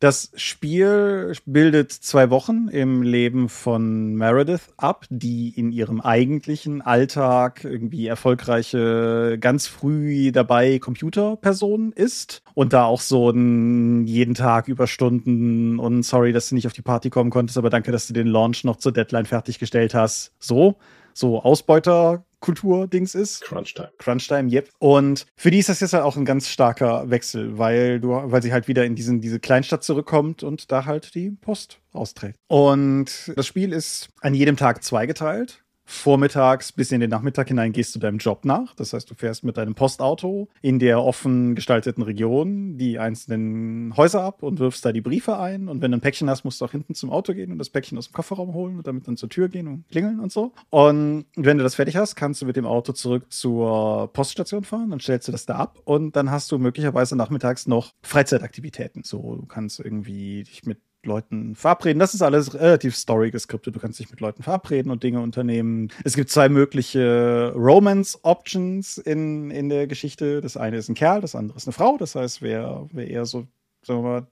[0.00, 7.64] Das Spiel bildet zwei Wochen im Leben von Meredith ab, die in ihrem eigentlichen Alltag
[7.64, 15.78] irgendwie erfolgreiche, ganz früh dabei Computerperson ist und da auch so ein jeden Tag Überstunden
[15.78, 18.26] und sorry, dass du nicht auf die Party kommen konntest, aber danke, dass du den
[18.26, 20.32] Launch noch zur Deadline fertiggestellt hast.
[20.38, 20.76] So,
[21.12, 23.42] so Ausbeuter Kultur-Dings ist.
[23.42, 23.90] Crunchtime.
[23.98, 24.68] Crunchtime, yep.
[24.78, 28.42] Und für die ist das jetzt halt auch ein ganz starker Wechsel, weil du, weil
[28.42, 32.36] sie halt wieder in diesen, diese Kleinstadt zurückkommt und da halt die Post austrägt.
[32.48, 37.94] Und das Spiel ist an jedem Tag zweigeteilt vormittags bis in den Nachmittag hinein gehst
[37.94, 38.74] du deinem Job nach.
[38.76, 44.22] Das heißt, du fährst mit deinem Postauto in der offen gestalteten Region die einzelnen Häuser
[44.22, 45.68] ab und wirfst da die Briefe ein.
[45.68, 47.70] Und wenn du ein Päckchen hast, musst du auch hinten zum Auto gehen und das
[47.70, 50.52] Päckchen aus dem Kofferraum holen und damit dann zur Tür gehen und klingeln und so.
[50.70, 54.90] Und wenn du das fertig hast, kannst du mit dem Auto zurück zur Poststation fahren,
[54.90, 59.02] dann stellst du das da ab und dann hast du möglicherweise nachmittags noch Freizeitaktivitäten.
[59.02, 61.98] So, du kannst irgendwie dich mit Leuten verabreden.
[61.98, 63.74] Das ist alles relativ story geskriptet.
[63.74, 65.88] Du kannst dich mit Leuten verabreden und Dinge unternehmen.
[66.04, 70.40] Es gibt zwei mögliche Romance-Options in, in der Geschichte.
[70.40, 71.96] Das eine ist ein Kerl, das andere ist eine Frau.
[71.98, 73.46] Das heißt, wer, wer eher so
[73.82, 74.26] sagen wir mal,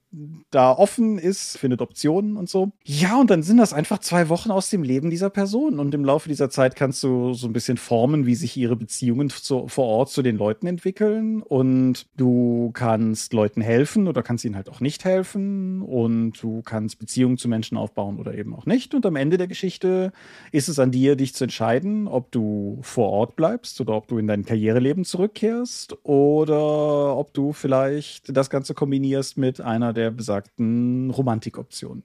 [0.50, 2.72] da offen ist, findet Optionen und so.
[2.84, 5.78] Ja, und dann sind das einfach zwei Wochen aus dem Leben dieser Person.
[5.78, 9.28] Und im Laufe dieser Zeit kannst du so ein bisschen formen, wie sich ihre Beziehungen
[9.28, 11.42] zu, vor Ort zu den Leuten entwickeln.
[11.42, 15.82] Und du kannst Leuten helfen oder kannst ihnen halt auch nicht helfen.
[15.82, 18.94] Und du kannst Beziehungen zu Menschen aufbauen oder eben auch nicht.
[18.94, 20.12] Und am Ende der Geschichte
[20.52, 24.16] ist es an dir, dich zu entscheiden, ob du vor Ort bleibst oder ob du
[24.16, 31.10] in dein Karriereleben zurückkehrst oder ob du vielleicht das Ganze kombinierst mit einer der besagten
[31.10, 32.02] Romantikoptionen.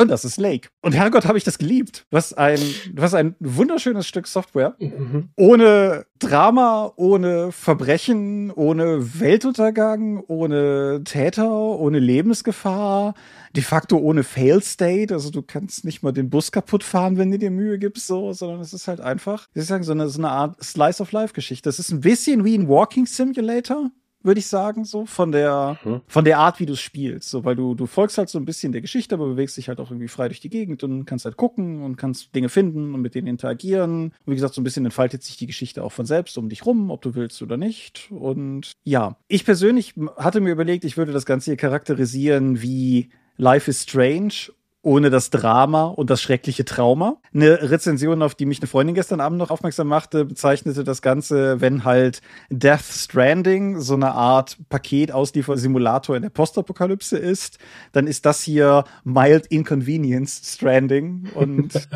[0.00, 0.68] Und das ist Lake.
[0.80, 2.06] Und Herrgott, habe ich das geliebt.
[2.12, 2.60] Was ein,
[2.94, 4.76] was ein wunderschönes Stück Software.
[4.78, 5.30] Mhm.
[5.36, 13.14] Ohne Drama, ohne Verbrechen, ohne Weltuntergang, ohne Täter, ohne Lebensgefahr.
[13.56, 15.12] De facto ohne Fail State.
[15.12, 18.32] Also du kannst nicht mal den Bus kaputt fahren, wenn du dir Mühe gibst, so,
[18.32, 21.02] sondern es ist halt einfach, wie soll ich sagen, so eine, so eine Art Slice
[21.02, 21.68] of Life Geschichte.
[21.68, 23.90] Es ist ein bisschen wie ein Walking Simulator
[24.22, 26.00] würde ich sagen, so von der mhm.
[26.06, 28.44] von der Art, wie du es spielst, so weil du du folgst halt so ein
[28.44, 31.24] bisschen der Geschichte, aber bewegst dich halt auch irgendwie frei durch die Gegend und kannst
[31.24, 34.12] halt gucken und kannst Dinge finden und mit denen interagieren.
[34.24, 36.66] Und wie gesagt, so ein bisschen entfaltet sich die Geschichte auch von selbst um dich
[36.66, 38.08] rum, ob du willst oder nicht.
[38.10, 43.70] Und ja, ich persönlich hatte mir überlegt, ich würde das Ganze hier charakterisieren wie Life
[43.70, 44.50] is Strange
[44.88, 47.18] ohne das Drama und das schreckliche Trauma.
[47.34, 51.60] Eine Rezension, auf die mich eine Freundin gestern Abend noch aufmerksam machte, bezeichnete das Ganze,
[51.60, 57.58] wenn halt Death Stranding so eine Art Paket Simulator in der Postapokalypse ist,
[57.92, 61.74] dann ist das hier Mild Inconvenience Stranding und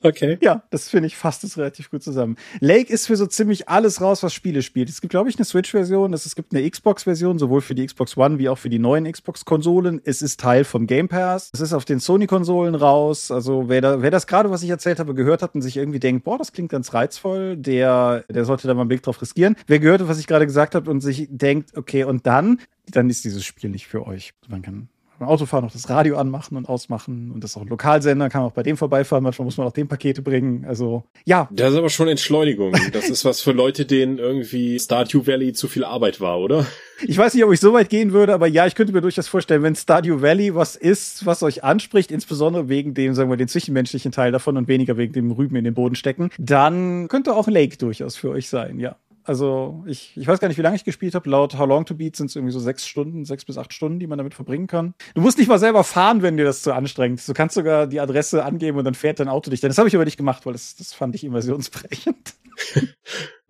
[0.06, 0.38] Okay.
[0.42, 2.36] Ja, das finde ich fasst es relativ gut zusammen.
[2.60, 4.88] Lake ist für so ziemlich alles raus, was Spiele spielt.
[4.88, 8.38] Es gibt, glaube ich, eine Switch-Version, es gibt eine Xbox-Version, sowohl für die Xbox One
[8.38, 10.02] wie auch für die neuen Xbox-Konsolen.
[10.04, 11.50] Es ist Teil vom Game Pass.
[11.54, 13.32] Es ist auf den Sony-Konsolen raus.
[13.32, 16.00] Also wer, da, wer das gerade, was ich erzählt habe, gehört hat und sich irgendwie
[16.00, 19.56] denkt, boah, das klingt ganz reizvoll, der, der sollte da mal einen Blick drauf riskieren.
[19.66, 22.60] Wer gehört was ich gerade gesagt habe und sich denkt, okay, und dann,
[22.92, 24.34] dann ist dieses Spiel nicht für euch.
[24.48, 27.68] Man kann beim Autofahren noch das Radio anmachen und ausmachen und das ist auch ein
[27.68, 30.66] Lokalsender, kann man auch bei dem vorbeifahren, manchmal muss man auch dem Pakete bringen.
[30.66, 31.48] Also ja.
[31.52, 32.74] Das ist aber schon Entschleunigung.
[32.92, 36.66] Das ist was für Leute, denen irgendwie Stardew Valley zu viel Arbeit war, oder?
[37.06, 39.28] Ich weiß nicht, ob ich so weit gehen würde, aber ja, ich könnte mir durchaus
[39.28, 43.48] vorstellen, wenn Stardew Valley was ist, was euch anspricht, insbesondere wegen dem, sagen wir, den
[43.48, 47.48] zwischenmenschlichen Teil davon und weniger wegen dem Rüben in den Boden stecken, dann könnte auch
[47.48, 48.96] Lake durchaus für euch sein, ja.
[49.26, 51.30] Also ich, ich weiß gar nicht, wie lange ich gespielt habe.
[51.30, 54.00] Laut How Long to Beat sind es irgendwie so sechs Stunden, sechs bis acht Stunden,
[54.00, 54.94] die man damit verbringen kann.
[55.16, 57.28] Du musst nicht mal selber fahren, wenn dir das zu anstrengend ist.
[57.28, 59.62] Du kannst sogar die Adresse angeben und dann fährt dein Auto dich.
[59.62, 62.36] Das habe ich aber nicht gemacht, weil das, das fand ich immersionsbrechend.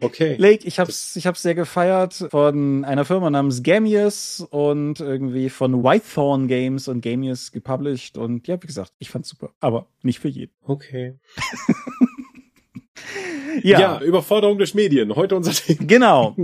[0.02, 0.36] Okay.
[0.38, 5.84] Lake, ich hab's, ich hab's sehr gefeiert von einer Firma namens Gamius und irgendwie von
[5.84, 10.28] Whitethorn Games und Gamius gepublished und ja, wie gesagt, ich fand's super, aber nicht für
[10.28, 10.52] jeden.
[10.62, 11.18] Okay.
[13.64, 13.80] Ja.
[13.80, 15.16] ja, Überforderung durch Medien.
[15.16, 15.86] Heute unser Thema.
[15.86, 16.36] Genau.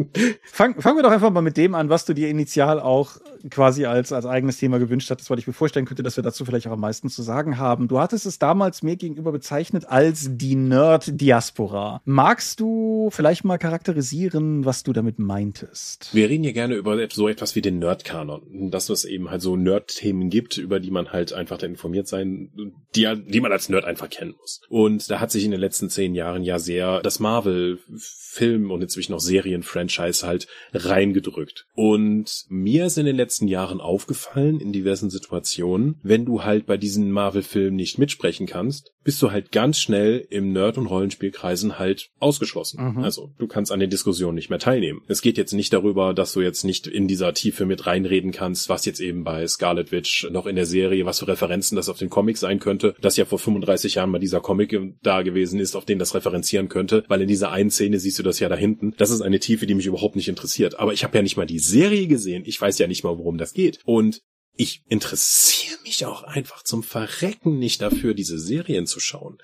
[0.43, 3.17] Fang, fangen wir doch einfach mal mit dem an, was du dir initial auch
[3.49, 6.45] quasi als, als eigenes Thema gewünscht hattest, weil ich mir vorstellen könnte, dass wir dazu
[6.45, 7.87] vielleicht auch am meisten zu sagen haben.
[7.87, 12.01] Du hattest es damals mir gegenüber bezeichnet als die Nerd-Diaspora.
[12.05, 16.13] Magst du vielleicht mal charakterisieren, was du damit meintest?
[16.13, 18.69] Wir reden hier gerne über so etwas wie den Nerd-Kanon.
[18.71, 22.51] Dass es eben halt so Nerd-Themen gibt, über die man halt einfach informiert sein,
[22.95, 24.61] die, die man als Nerd einfach kennen muss.
[24.69, 29.13] Und da hat sich in den letzten zehn Jahren ja sehr das Marvel-Film und inzwischen
[29.13, 31.65] auch Serien-Franchise halt reingedrückt.
[31.73, 36.77] Und mir ist in den letzten Jahren aufgefallen in diversen Situationen, wenn du halt bei
[36.77, 42.09] diesen Marvel-Filmen nicht mitsprechen kannst, bist du halt ganz schnell im Nerd- und Rollenspielkreisen halt
[42.19, 42.95] ausgeschlossen.
[42.95, 43.03] Mhm.
[43.03, 45.01] Also du kannst an den Diskussionen nicht mehr teilnehmen.
[45.07, 48.69] Es geht jetzt nicht darüber, dass du jetzt nicht in dieser Tiefe mit reinreden kannst,
[48.69, 51.97] was jetzt eben bei Scarlet Witch noch in der Serie, was für Referenzen das auf
[51.97, 55.75] den Comic sein könnte, dass ja vor 35 Jahren mal dieser Comic da gewesen ist,
[55.75, 58.55] auf den das referenzieren könnte, weil in dieser einen Szene siehst du das ja da
[58.55, 58.93] hinten.
[58.97, 60.79] Das ist eine Tiefe, die mich überhaupt nicht interessiert.
[60.79, 62.43] Aber ich habe ja nicht mal die Serie gesehen.
[62.45, 63.79] Ich weiß ja nicht mal, worum das geht.
[63.85, 64.21] Und
[64.55, 69.37] ich interessiere mich auch einfach zum Verrecken nicht dafür, diese Serien zu schauen.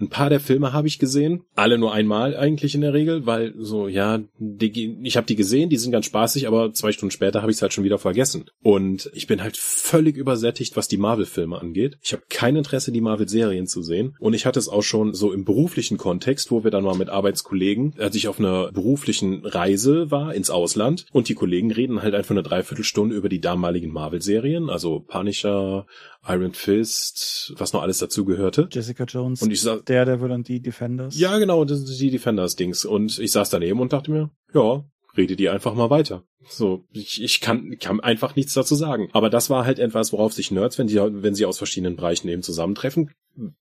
[0.00, 3.54] Ein paar der Filme habe ich gesehen, alle nur einmal eigentlich in der Regel, weil
[3.58, 7.42] so, ja, die, ich habe die gesehen, die sind ganz spaßig, aber zwei Stunden später
[7.42, 8.46] habe ich es halt schon wieder vergessen.
[8.62, 11.98] Und ich bin halt völlig übersättigt, was die Marvel-Filme angeht.
[12.02, 14.16] Ich habe kein Interesse, die Marvel-Serien zu sehen.
[14.18, 17.08] Und ich hatte es auch schon so im beruflichen Kontext, wo wir dann mal mit
[17.08, 22.14] Arbeitskollegen, als ich auf einer beruflichen Reise war ins Ausland und die Kollegen reden halt
[22.14, 25.86] einfach eine Dreiviertelstunde über die damaligen Marvel-Serien Serien, also Punisher,
[26.26, 28.68] Iron Fist, was noch alles dazu gehörte.
[28.70, 29.42] Jessica Jones.
[29.42, 31.18] Und ich saß, der, der wird dann die Defenders.
[31.18, 32.84] Ja, genau, das sind die Defenders-Dings.
[32.84, 34.84] Und ich saß daneben und dachte mir, ja,
[35.16, 36.22] rede die einfach mal weiter.
[36.48, 39.08] So, ich, ich kann, kann einfach nichts dazu sagen.
[39.12, 42.28] Aber das war halt etwas, worauf sich Nerds, wenn sie, wenn sie aus verschiedenen Bereichen
[42.28, 43.10] eben zusammentreffen,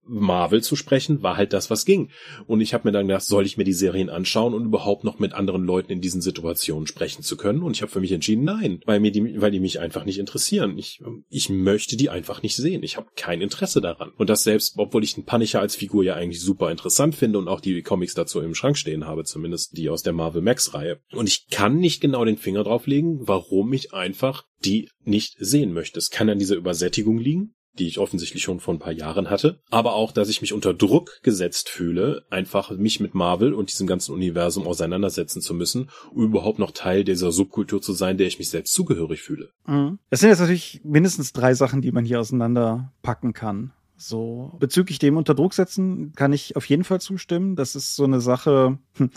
[0.04, 2.10] Marvel zu sprechen, war halt das, was ging.
[2.48, 5.20] Und ich habe mir dann gedacht, soll ich mir die Serien anschauen und überhaupt noch
[5.20, 7.62] mit anderen Leuten in diesen Situationen sprechen zu können?
[7.62, 10.20] Und ich habe für mich entschieden, nein, weil mir die, weil die mich einfach nicht
[10.20, 10.78] interessieren.
[10.78, 12.84] Ich, ich möchte die einfach nicht sehen.
[12.84, 14.12] Ich habe kein Interesse daran.
[14.18, 17.48] Und das selbst, obwohl ich den Punisher als Figur ja eigentlich super interessant finde und
[17.48, 21.00] auch die Comics dazu im Schrank stehen habe, zumindest die aus der Marvel Max Reihe.
[21.12, 25.74] Und ich kann nicht genau den Finger drauf drauflegen, warum ich einfach die nicht sehen
[25.74, 26.00] möchte.
[26.00, 29.62] Es kann an dieser Übersättigung liegen, die ich offensichtlich schon vor ein paar Jahren hatte,
[29.70, 33.86] aber auch, dass ich mich unter Druck gesetzt fühle, einfach mich mit Marvel und diesem
[33.86, 38.40] ganzen Universum auseinandersetzen zu müssen, um überhaupt noch Teil dieser Subkultur zu sein, der ich
[38.40, 39.50] mich selbst zugehörig fühle.
[39.68, 40.00] Mhm.
[40.10, 43.74] Das sind jetzt natürlich mindestens drei Sachen, die man hier auseinanderpacken kann.
[43.98, 47.56] So, bezüglich dem unter Druck setzen kann ich auf jeden Fall zustimmen.
[47.56, 48.78] Das ist so eine Sache.
[48.98, 49.10] Hm,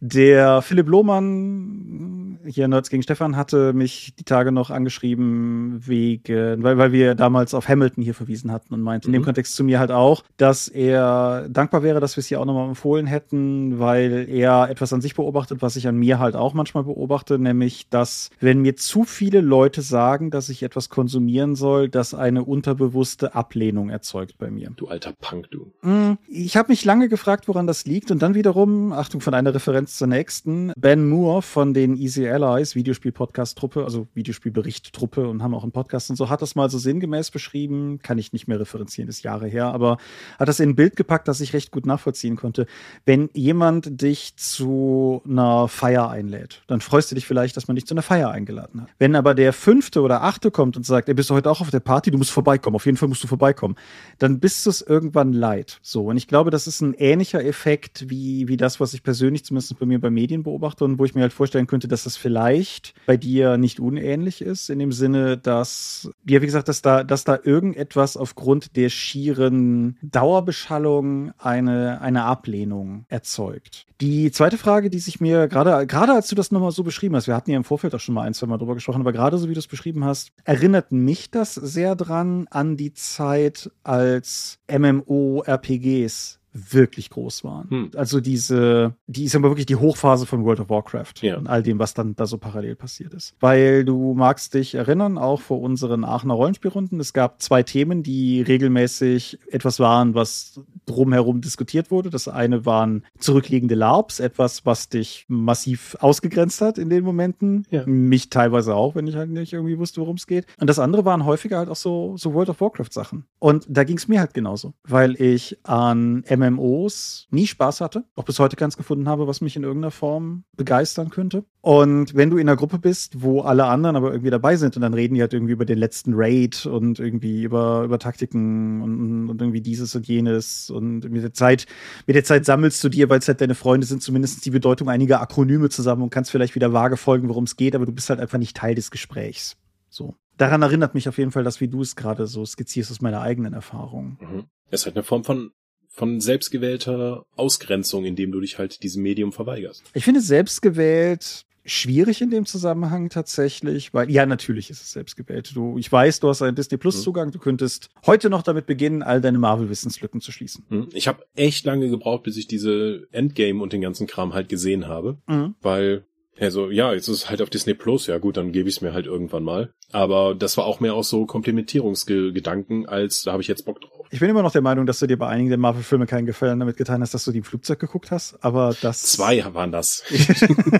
[0.00, 6.78] der Philipp Lohmann, hier Nerds gegen Stefan, hatte mich die Tage noch angeschrieben, wegen, weil,
[6.78, 9.14] weil wir damals auf Hamilton hier verwiesen hatten und meinte mhm.
[9.14, 9.26] in dem mhm.
[9.26, 12.68] Kontext zu mir halt auch, dass er dankbar wäre, dass wir es hier auch nochmal
[12.68, 16.84] empfohlen hätten, weil er etwas an sich beobachtet, was ich an mir halt auch manchmal
[16.84, 22.14] beobachte, nämlich, dass wenn mir zu viele Leute sagen, dass ich etwas konsumieren soll, dass
[22.14, 24.70] eine unterbewusste Ablehnung erzeugt erzeugt bei mir.
[24.76, 25.72] Du alter Punk, du.
[25.82, 29.54] Mm, ich habe mich lange gefragt, woran das liegt und dann wiederum, Achtung von einer
[29.54, 35.62] Referenz zur nächsten, Ben Moore von den Easy Allies, Videospiel-Podcast-Truppe, also Videospielbericht-Truppe und haben auch
[35.62, 39.08] einen Podcast und so, hat das mal so sinngemäß beschrieben, kann ich nicht mehr referenzieren,
[39.08, 39.98] ist Jahre her, aber
[40.38, 42.66] hat das in ein Bild gepackt, das ich recht gut nachvollziehen konnte.
[43.04, 47.86] Wenn jemand dich zu einer Feier einlädt, dann freust du dich vielleicht, dass man dich
[47.86, 48.88] zu einer Feier eingeladen hat.
[48.98, 51.70] Wenn aber der fünfte oder achte kommt und sagt, ey, bist du heute auch auf
[51.70, 53.76] der Party, du musst vorbeikommen, auf jeden Fall musst du vorbeikommen,
[54.18, 55.78] dann bist du es irgendwann leid.
[55.82, 56.06] So.
[56.06, 59.78] Und ich glaube, das ist ein ähnlicher Effekt wie, wie das, was ich persönlich zumindest
[59.78, 62.94] bei mir bei Medien beobachte und wo ich mir halt vorstellen könnte, dass das vielleicht
[63.06, 67.24] bei dir nicht unähnlich ist, in dem Sinne, dass, ja, wie gesagt, dass da, dass
[67.24, 73.86] da irgendetwas aufgrund der schieren Dauerbeschallung eine, eine Ablehnung erzeugt.
[74.00, 77.26] Die zweite Frage, die sich mir gerade, gerade als du das nochmal so beschrieben hast,
[77.26, 79.38] wir hatten ja im Vorfeld auch schon mal ein, zwei Mal drüber gesprochen, aber gerade
[79.38, 84.58] so wie du es beschrieben hast, erinnert mich das sehr dran an die Zeit, als
[84.70, 87.68] MMO-RPGs wirklich groß waren.
[87.68, 87.90] Hm.
[87.96, 91.36] Also diese, die ist aber wirklich die Hochphase von World of Warcraft ja.
[91.36, 93.34] und all dem, was dann da so parallel passiert ist.
[93.40, 98.40] Weil du magst dich erinnern, auch vor unseren Aachener Rollenspielrunden, es gab zwei Themen, die
[98.40, 102.10] regelmäßig etwas waren, was drumherum diskutiert wurde.
[102.10, 107.66] Das eine waren zurückliegende LARPs, etwas, was dich massiv ausgegrenzt hat in den Momenten.
[107.70, 107.84] Ja.
[107.86, 110.46] Mich teilweise auch, wenn ich halt nicht irgendwie wusste, worum es geht.
[110.60, 113.24] Und das andere waren häufiger halt auch so, so World of Warcraft Sachen.
[113.40, 118.04] Und da ging es mir halt genauso, weil ich an MMO MMOs nie Spaß hatte,
[118.14, 121.44] auch bis heute keins gefunden habe, was mich in irgendeiner Form begeistern könnte.
[121.60, 124.82] Und wenn du in einer Gruppe bist, wo alle anderen aber irgendwie dabei sind und
[124.82, 129.30] dann reden die halt irgendwie über den letzten Raid und irgendwie über, über Taktiken und,
[129.30, 131.66] und irgendwie dieses und jenes und mit der Zeit,
[132.06, 134.88] mit der Zeit sammelst du dir, weil es halt deine Freunde sind, zumindest die Bedeutung
[134.88, 138.10] einiger Akronyme zusammen und kannst vielleicht wieder vage folgen, worum es geht, aber du bist
[138.10, 139.56] halt einfach nicht Teil des Gesprächs.
[139.88, 140.16] So.
[140.36, 143.20] Daran erinnert mich auf jeden Fall das, wie du es gerade so skizzierst aus meiner
[143.20, 144.18] eigenen Erfahrung.
[144.20, 144.44] Mhm.
[144.70, 145.52] Es ist halt eine Form von
[145.94, 149.84] von selbstgewählter Ausgrenzung, indem du dich halt diesem Medium verweigerst.
[149.94, 155.52] Ich finde selbstgewählt schwierig in dem Zusammenhang tatsächlich, weil ja, natürlich ist es selbstgewählt.
[155.54, 157.02] Du, ich weiß, du hast einen Disney Plus mhm.
[157.02, 160.64] Zugang, du könntest heute noch damit beginnen, all deine Marvel Wissenslücken zu schließen.
[160.68, 160.88] Mhm.
[160.92, 164.88] Ich habe echt lange gebraucht, bis ich diese Endgame und den ganzen Kram halt gesehen
[164.88, 165.54] habe, mhm.
[165.62, 166.04] weil
[166.40, 168.80] also ja, jetzt ist es halt auf Disney Plus, ja gut, dann gebe ich es
[168.80, 169.72] mir halt irgendwann mal.
[169.92, 174.06] Aber das war auch mehr aus so Komplementierungsgedanken, als da habe ich jetzt Bock drauf.
[174.10, 176.60] Ich bin immer noch der Meinung, dass du dir bei einigen der Marvel-Filme keinen Gefallen
[176.60, 179.02] damit getan hast, dass du die im Flugzeug geguckt hast, aber das...
[179.02, 180.02] Zwei waren das.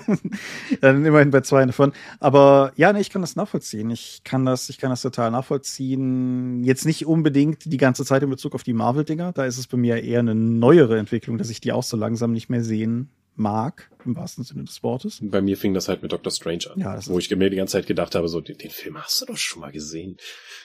[0.81, 1.93] Dann immerhin bei zwei davon.
[2.21, 3.91] Aber ja, nee, ich kann das nachvollziehen.
[3.91, 6.65] Ich kann das, ich kann das total nachvollziehen.
[6.65, 9.33] Jetzt nicht unbedingt die ganze Zeit in Bezug auf die Marvel-Dinger.
[9.33, 12.33] Da ist es bei mir eher eine neuere Entwicklung, dass ich die auch so langsam
[12.33, 15.19] nicht mehr sehen mag, im wahrsten Sinne des Wortes.
[15.23, 17.57] Bei mir fing das halt mit Doctor Strange an, ja, das wo ich mir die
[17.57, 20.17] ganze Zeit gedacht habe, so, den, den, Film hast du doch schon mal gesehen.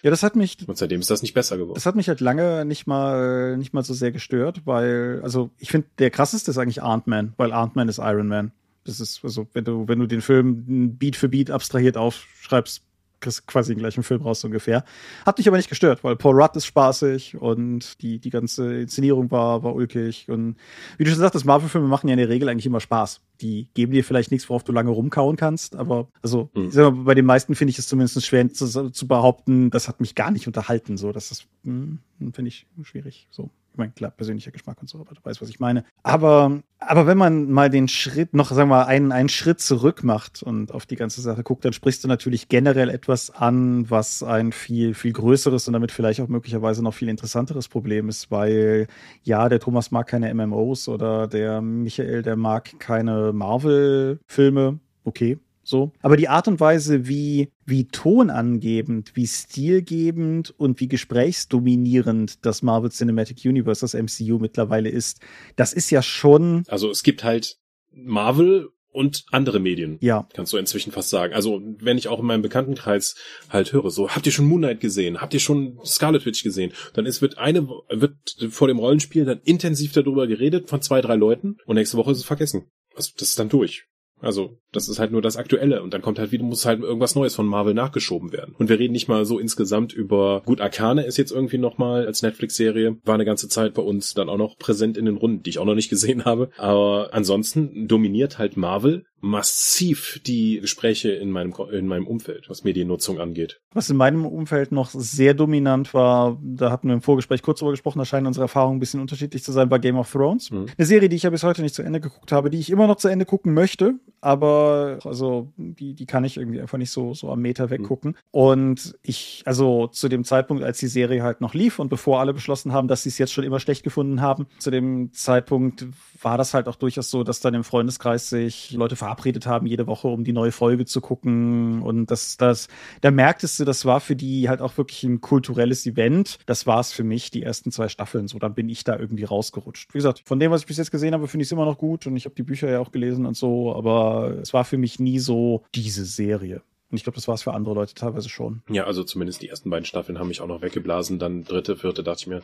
[0.04, 0.58] Ja, das hat mich.
[0.68, 1.76] Und seitdem ist das nicht besser geworden.
[1.76, 5.72] Das hat mich halt lange nicht mal, nicht mal so sehr gestört, weil, also ich
[5.72, 8.52] finde, der krasseste ist eigentlich Ant-Man, weil Ant-Man ist Iron Man.
[8.86, 12.84] Das ist, also, wenn du, wenn du den Film Beat für Beat abstrahiert aufschreibst,
[13.20, 14.84] kriegst quasi den gleichen Film raus ungefähr.
[15.26, 19.32] Hat mich aber nicht gestört, weil Paul Rudd ist spaßig und die, die ganze Inszenierung
[19.32, 20.30] war, war ulkig.
[20.30, 20.56] Und
[20.98, 23.22] wie du schon sagtest, Marvel-Filme machen ja in der Regel eigentlich immer Spaß.
[23.42, 26.72] Die geben dir vielleicht nichts, worauf du lange rumkauen kannst, aber also mhm.
[26.74, 30.16] mal, bei den meisten finde ich es zumindest schwer zu, zu, behaupten, das hat mich
[30.16, 30.98] gar nicht unterhalten.
[30.98, 32.00] So, das ist, hm,
[32.34, 33.28] finde ich schwierig.
[33.32, 35.86] So ich meine, klar, persönlicher Geschmack und so, aber du weißt, was ich meine.
[36.04, 40.04] Aber, aber wenn man mal den Schritt noch, sagen wir mal, einen, einen Schritt zurück
[40.04, 44.22] macht und auf die ganze Sache guckt, dann sprichst du natürlich generell etwas an, was
[44.22, 48.88] ein viel, viel größeres und damit vielleicht auch möglicherweise noch viel interessanteres Problem ist, weil
[49.24, 54.80] ja, der Thomas mag keine MMOs oder der Michael, der mag keine Marvel-Filme.
[55.06, 55.40] Okay,
[55.70, 55.94] so.
[56.02, 62.92] Aber die Art und Weise, wie, wie tonangebend, wie stilgebend und wie gesprächsdominierend das Marvel
[62.92, 65.22] Cinematic Universe, das MCU mittlerweile ist,
[65.56, 66.64] das ist ja schon.
[66.68, 67.58] Also es gibt halt
[67.92, 69.98] Marvel und andere Medien.
[70.02, 70.28] Ja.
[70.34, 71.34] Kannst du inzwischen fast sagen.
[71.34, 73.16] Also, wenn ich auch in meinem Bekanntenkreis
[73.50, 75.22] halt höre, so, habt ihr schon Moon Knight gesehen?
[75.22, 76.74] Habt ihr schon Scarlet Witch gesehen?
[76.94, 78.16] Dann ist, wird eine, wird
[78.50, 82.18] vor dem Rollenspiel dann intensiv darüber geredet von zwei, drei Leuten und nächste Woche ist
[82.18, 82.66] es vergessen.
[82.96, 83.86] Also, das ist dann durch.
[84.22, 85.82] Also, das ist halt nur das Aktuelle.
[85.82, 88.56] Und dann kommt halt wieder, muss halt irgendwas Neues von Marvel nachgeschoben werden.
[88.58, 92.22] Und wir reden nicht mal so insgesamt über, gut, Arcane ist jetzt irgendwie nochmal als
[92.22, 95.50] Netflix-Serie, war eine ganze Zeit bei uns dann auch noch präsent in den Runden, die
[95.50, 96.50] ich auch noch nicht gesehen habe.
[96.58, 103.20] Aber ansonsten dominiert halt Marvel massiv die Gespräche in meinem, in meinem Umfeld, was Mediennutzung
[103.20, 103.60] angeht.
[103.74, 107.72] Was in meinem Umfeld noch sehr dominant war, da hatten wir im Vorgespräch kurz drüber
[107.72, 110.52] gesprochen, da scheinen unsere Erfahrungen ein bisschen unterschiedlich zu sein, bei Game of Thrones.
[110.52, 110.68] Mhm.
[110.78, 112.88] Eine Serie, die ich ja bis heute nicht zu Ende geguckt habe, die ich immer
[112.88, 117.14] noch zu Ende gucken möchte, aber also die, die kann ich irgendwie einfach nicht so,
[117.14, 117.70] so am Meter mhm.
[117.72, 118.12] weggucken.
[118.12, 118.18] Mhm.
[118.32, 122.34] Und ich, also zu dem Zeitpunkt, als die Serie halt noch lief und bevor alle
[122.34, 125.88] beschlossen haben, dass sie es jetzt schon immer schlecht gefunden haben, zu dem Zeitpunkt
[126.22, 129.88] war das halt auch durchaus so, dass dann im Freundeskreis sich Leute verabredet haben, jede
[129.88, 131.82] Woche, um die neue Folge zu gucken.
[131.82, 132.68] Und das, das,
[133.02, 136.40] da merktest du, das war für die halt auch wirklich ein kulturelles Event.
[136.46, 138.28] Das war es für mich, die ersten zwei Staffeln.
[138.28, 139.94] So, dann bin ich da irgendwie rausgerutscht.
[139.94, 141.78] Wie gesagt, von dem, was ich bis jetzt gesehen habe, finde ich es immer noch
[141.78, 144.78] gut und ich habe die Bücher ja auch gelesen und so, aber es war für
[144.78, 146.62] mich nie so diese Serie.
[146.92, 148.64] Und ich glaube, das war es für andere Leute teilweise schon.
[148.68, 151.20] Ja, also zumindest die ersten beiden Staffeln haben mich auch noch weggeblasen.
[151.20, 152.42] Dann dritte, vierte dachte ich mir,